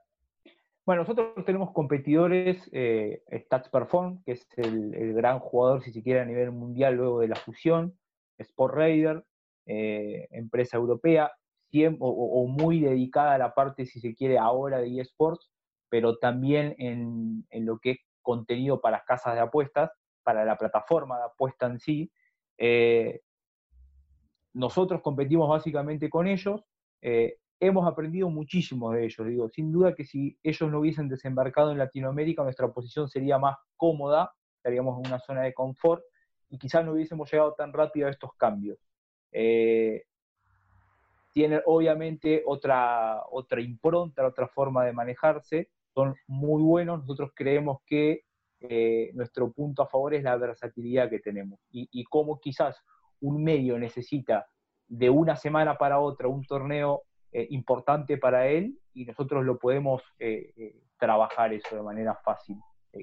[0.84, 6.00] Bueno, nosotros tenemos competidores, eh, Stats Perform, que es el, el, gran jugador, si se
[6.00, 7.98] quiere, a nivel mundial luego de la fusión.
[8.38, 9.24] Sport Raider,
[9.66, 11.32] eh, empresa europea,
[11.98, 15.50] o, muy dedicada a la parte, si se quiere, ahora de eSports,
[15.88, 19.90] pero también en, lo que es contenido para casas de apuestas,
[20.22, 22.10] para la plataforma de apuesta en sí.
[22.58, 23.20] Eh,
[24.54, 26.62] nosotros competimos básicamente con ellos.
[27.02, 29.26] Eh, hemos aprendido muchísimo de ellos.
[29.26, 33.56] Digo, sin duda que si ellos no hubiesen desembarcado en Latinoamérica, nuestra posición sería más
[33.76, 36.02] cómoda, estaríamos en una zona de confort,
[36.48, 38.78] y quizás no hubiésemos llegado tan rápido a estos cambios.
[39.32, 40.04] Eh,
[41.32, 48.22] tienen obviamente otra, otra impronta, otra forma de manejarse, son muy buenos, nosotros creemos que
[48.60, 52.82] eh, nuestro punto a favor es la versatilidad que tenemos y, y cómo quizás
[53.20, 54.46] un medio necesita
[54.88, 60.02] de una semana para otra un torneo eh, importante para él y nosotros lo podemos
[60.98, 62.56] trabajar eso de manera fácil.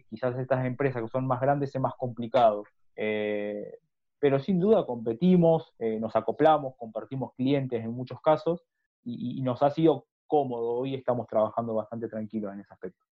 [0.10, 2.64] quizás estas empresas que son más grandes es más complicado,
[2.96, 3.80] eh,
[4.20, 8.64] pero sin duda competimos, eh, nos acoplamos, compartimos clientes en muchos casos
[9.04, 10.76] y, nos ha sido cómodo.
[10.76, 13.04] Hoy estamos trabajando bastante tranquilos en ese aspecto.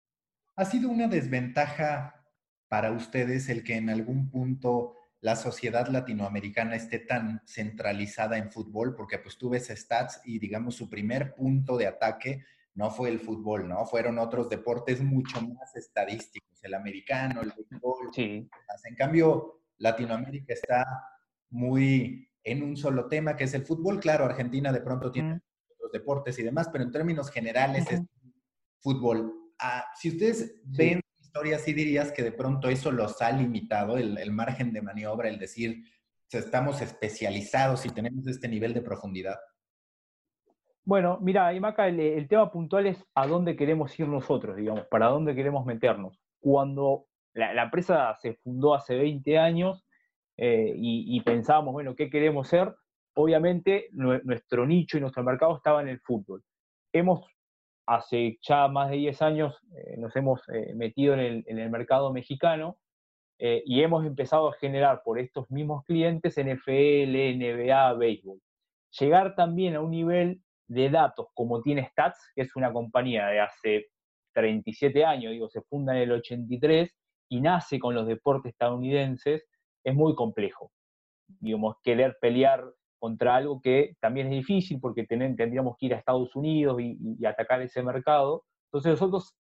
[0.54, 2.24] ¿Ha sido una desventaja
[2.68, 8.94] para ustedes el que en algún punto la sociedad latinoamericana esté tan centralizada en fútbol?
[8.94, 13.18] Porque pues tú ves stats y digamos su primer punto de ataque no fue el
[13.18, 13.84] fútbol, ¿no?
[13.84, 18.10] Fueron otros deportes mucho más estadísticos, el americano, el fútbol.
[18.12, 18.48] Sí.
[18.84, 20.84] En cambio, Latinoamérica está
[21.50, 23.98] muy en un solo tema, que es el fútbol.
[24.00, 25.40] Claro, Argentina de pronto tiene
[25.74, 28.02] otros deportes y demás, pero en términos generales es
[28.78, 29.32] fútbol.
[29.58, 34.32] Ah, si ustedes ven historia, sí dirías que de pronto eso los ha limitado, el,
[34.32, 35.84] margen de maniobra, el decir,
[36.30, 39.38] estamos especializados y tenemos este nivel de profundidad.
[40.84, 45.06] Bueno, mira, Imaca, el, el tema puntual es a dónde queremos ir nosotros, digamos, para
[45.06, 46.18] dónde queremos meternos.
[46.40, 49.84] Cuando la, empresa se fundó hace 20 años
[50.36, 52.74] eh, y, pensábamos, bueno, ¿qué queremos ser?
[53.14, 56.42] Obviamente nuestro nicho y nuestro mercado estaba en el fútbol.
[56.92, 57.26] Hemos,
[57.86, 61.70] hace ya más de 10 años, eh, nos hemos eh, metido en el, en el,
[61.70, 62.78] mercado mexicano
[63.42, 68.38] y hemos empezado a generar por estos mismos clientes NFL, NBA, béisbol.
[68.98, 73.40] Llegar también a un nivel de datos como tiene Stats, que es una compañía de
[73.40, 73.86] hace
[74.34, 76.94] 37 años, digo, se funda en el 83,
[77.30, 79.46] y nace con los deportes estadounidenses,
[79.84, 80.72] es muy complejo.
[81.28, 82.64] Digamos, querer pelear
[82.98, 87.62] contra algo que también es difícil porque tendríamos que ir a Estados Unidos y, atacar
[87.62, 88.44] ese mercado.
[88.66, 89.34] Entonces nosotros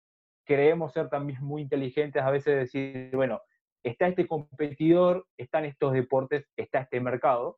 [0.45, 3.41] creemos ser también muy inteligentes a veces decir, bueno,
[3.83, 7.57] está este competidor, están estos deportes, está este mercado.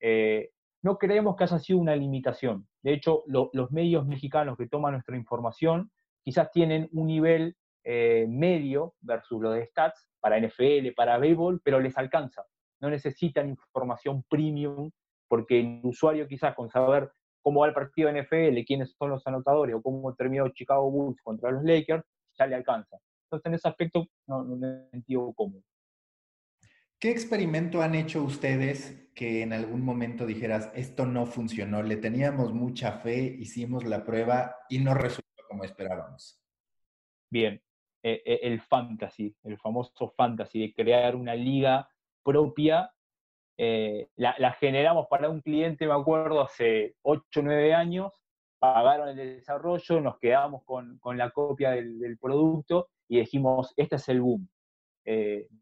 [0.00, 0.50] Eh,
[0.82, 2.68] no creemos que haya sido una limitación.
[2.82, 5.90] De hecho, los medios mexicanos que toman nuestra información
[6.22, 11.80] quizás tienen un nivel eh, medio versus lo de stats para NFL, para béisbol, pero
[11.80, 12.44] les alcanza.
[12.80, 14.90] No necesitan información premium
[15.28, 17.10] porque el usuario quizás con saber
[17.42, 21.20] cómo va el partido de NFL, quiénes son los anotadores o cómo terminó Chicago Bulls
[21.22, 22.04] contra los Lakers,
[22.38, 22.98] ya le alcanza.
[23.24, 25.64] Entonces, en ese aspecto, no, no un sentido común.
[26.98, 32.52] ¿Qué experimento han hecho ustedes que en algún momento dijeras, esto no funcionó, le teníamos
[32.52, 36.42] mucha fe, hicimos la prueba y no resultó como esperábamos?
[37.30, 37.62] Bien,
[38.02, 41.86] eh, eh, el fantasy, el famoso fantasy de crear una liga
[42.22, 42.90] propia
[43.58, 48.10] eh, la, generamos para un cliente, me acuerdo, hace 8 o 9 años,
[48.58, 54.22] pagaron el desarrollo, nos quedamos con, la copia del, producto y dijimos, este es el
[54.22, 54.48] boom.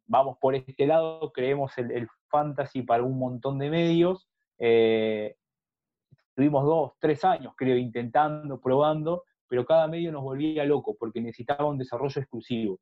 [0.07, 4.28] Vamos por este lado, creemos el, fantasy para un montón de medios.
[4.57, 11.66] Estuvimos dos, tres años, creo, intentando, probando, pero cada medio nos volvía loco porque necesitaba
[11.66, 12.78] un desarrollo exclusivo.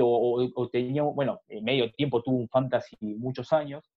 [0.00, 3.90] O, o, teníamos, bueno, medio tiempo tuvo un fantasy muchos años,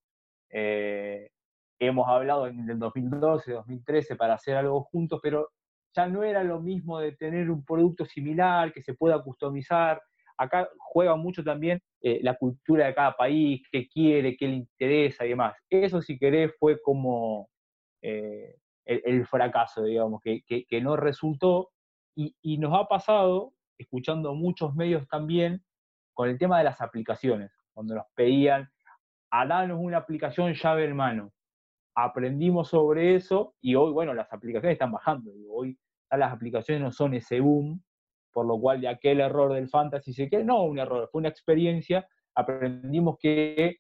[0.50, 1.30] eh,
[1.80, 5.50] hemos hablado en el 2012, 2013 para hacer algo juntos, pero
[5.96, 10.02] ya no era lo mismo de tener un producto similar que se pueda customizar.
[10.38, 15.26] Acá juega mucho también eh, la cultura de cada país, qué quiere, qué le interesa
[15.26, 15.56] y demás.
[15.70, 17.50] Eso, si querés, fue como
[18.02, 18.56] eh,
[18.88, 21.70] el, fracaso, digamos, que, no resultó.
[22.16, 25.64] Y, nos ha pasado, escuchando muchos medios también,
[26.14, 28.70] con el tema de las aplicaciones, cuando nos pedían
[29.30, 31.32] a darnos una aplicación llave en mano.
[31.96, 35.32] Aprendimos sobre eso y hoy, bueno, las aplicaciones están bajando.
[35.50, 35.78] Hoy
[36.10, 37.84] las aplicaciones no son ese boom,
[38.32, 41.30] por lo cual de aquel error del fantasy se queda, no un error, fue una
[41.30, 42.08] experiencia.
[42.36, 43.78] Aprendimos que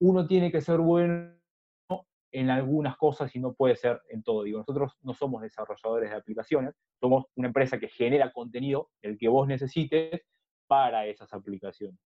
[0.00, 1.33] uno tiene que ser bueno
[2.34, 4.42] en algunas cosas y no puede ser en todo.
[4.42, 9.28] Digo, nosotros no somos desarrolladores de aplicaciones, somos una empresa que genera contenido, el que
[9.28, 10.20] vos necesites,
[10.66, 12.00] para esas aplicaciones.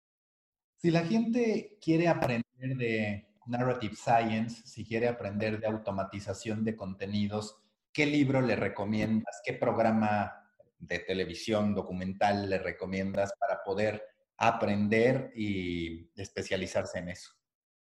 [0.76, 2.44] Si la gente quiere aprender
[2.76, 7.56] de Narrative Science, si quiere aprender de automatización de contenidos,
[7.90, 9.40] ¿qué libro le recomiendas?
[9.42, 10.44] ¿Qué programa
[10.78, 14.02] de televisión documental le recomiendas para poder
[14.36, 17.37] aprender y especializarse en eso?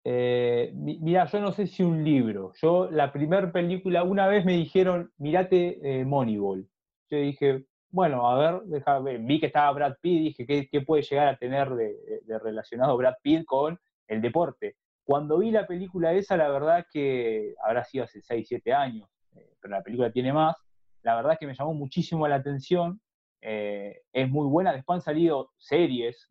[0.04, 2.54] Eh, mira, yo no sé si un libro.
[2.62, 6.68] Yo la primera película, una vez me dijeron, mirate eh, Moneyball.
[7.10, 11.28] Yo dije, bueno, a ver, deja, vi que estaba Brad Pitt, dije, ¿qué, puede llegar
[11.28, 13.78] a tener de, relacionado Brad Pitt con
[14.08, 14.76] el deporte?
[15.04, 19.56] Cuando vi la película esa, la verdad que habrá sido hace 6, 7 años, eh,
[19.60, 20.56] pero la película tiene más,
[21.04, 23.02] la verdad que me llamó muchísimo la atención,
[23.42, 26.30] eh, es muy buena, después han salido series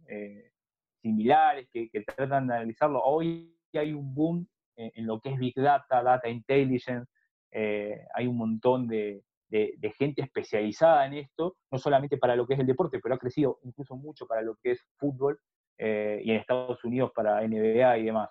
[1.03, 3.03] similares que, tratan de analizarlo.
[3.03, 7.07] Hoy hay un boom en lo que es Big Data, Data Intelligence,
[7.53, 12.61] hay un montón de, de, gente especializada en esto, no solamente para lo que es
[12.61, 15.39] el deporte, pero ha crecido incluso mucho para lo que es fútbol
[15.79, 18.31] eh, y en Estados Unidos para NBA y demás.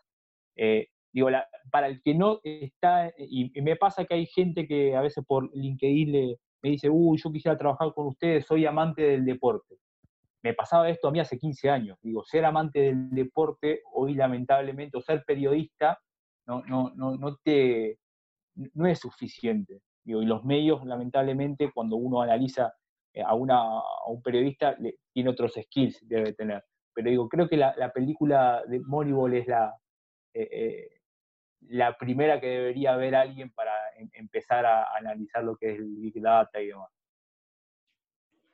[0.56, 1.30] Eh, digo,
[1.72, 5.50] para el que no está, y, me pasa que hay gente que a veces por
[5.56, 9.76] LinkedIn me dice, uy, yo quisiera trabajar con ustedes, soy amante del deporte.
[10.42, 11.98] Me pasaba esto a mí hace 15 años.
[12.02, 16.00] Digo, ser amante del deporte, hoy lamentablemente, o ser periodista,
[16.48, 18.00] no, no, no, no, te,
[18.56, 22.74] no es suficiente y los medios, lamentablemente, cuando uno analiza
[23.14, 24.76] eh, a, una, a un periodista,
[25.14, 26.64] tiene otros skills, debe tener.
[26.94, 29.76] Pero digo, creo que la, película de Moneyball es la,
[30.34, 30.90] eh, eh,
[31.68, 35.96] la primera que debería ver alguien para em, empezar a analizar lo que es el
[35.98, 36.90] Big Data y demás.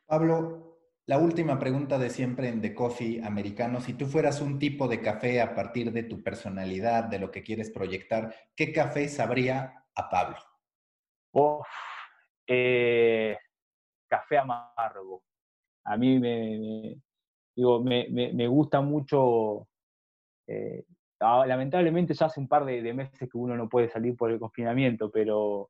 [0.05, 0.74] Pablo,
[1.07, 3.79] la última pregunta de siempre en The Coffee americano.
[3.79, 7.43] Si tú fueras un tipo de café a partir de tu personalidad, de lo que
[7.43, 10.37] quieres proyectar, ¿qué café sabría a Pablo?
[12.47, 13.37] Eh,
[14.07, 15.23] café amargo.
[15.83, 16.97] A mí me,
[17.55, 19.67] digo, me, gusta mucho.
[20.47, 20.85] Eh,
[21.19, 24.39] ah, lamentablemente ya hace un par de, meses que uno no puede salir por el
[24.39, 25.69] confinamiento, pero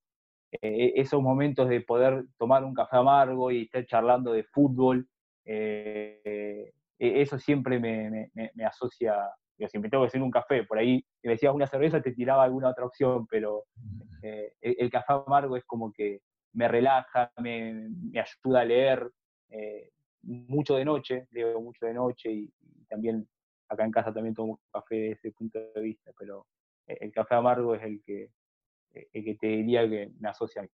[0.62, 5.10] eh, esos momentos de poder tomar un café amargo y estar charlando de fútbol,
[5.46, 8.32] e, eso siempre me,
[8.66, 9.16] asocia
[9.58, 12.02] Digo, si me tengo que hacer un café, por ahí si me decías una cerveza
[12.02, 13.64] te tiraba alguna otra opción, pero
[14.22, 16.20] eh, el, café amargo es como que
[16.54, 19.10] me relaja, me, ayuda a leer
[19.50, 19.92] eh,
[20.24, 22.54] mucho de noche, leo mucho de noche y,
[22.90, 23.28] también
[23.70, 26.46] acá en casa también tomo café desde ese punto de vista, pero
[26.86, 28.30] el café amargo es el que
[28.94, 30.70] el que te diría que me asocia a mí.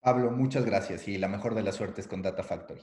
[0.00, 2.82] Pablo, muchas gracias y la mejor de las suertes con Data Factory.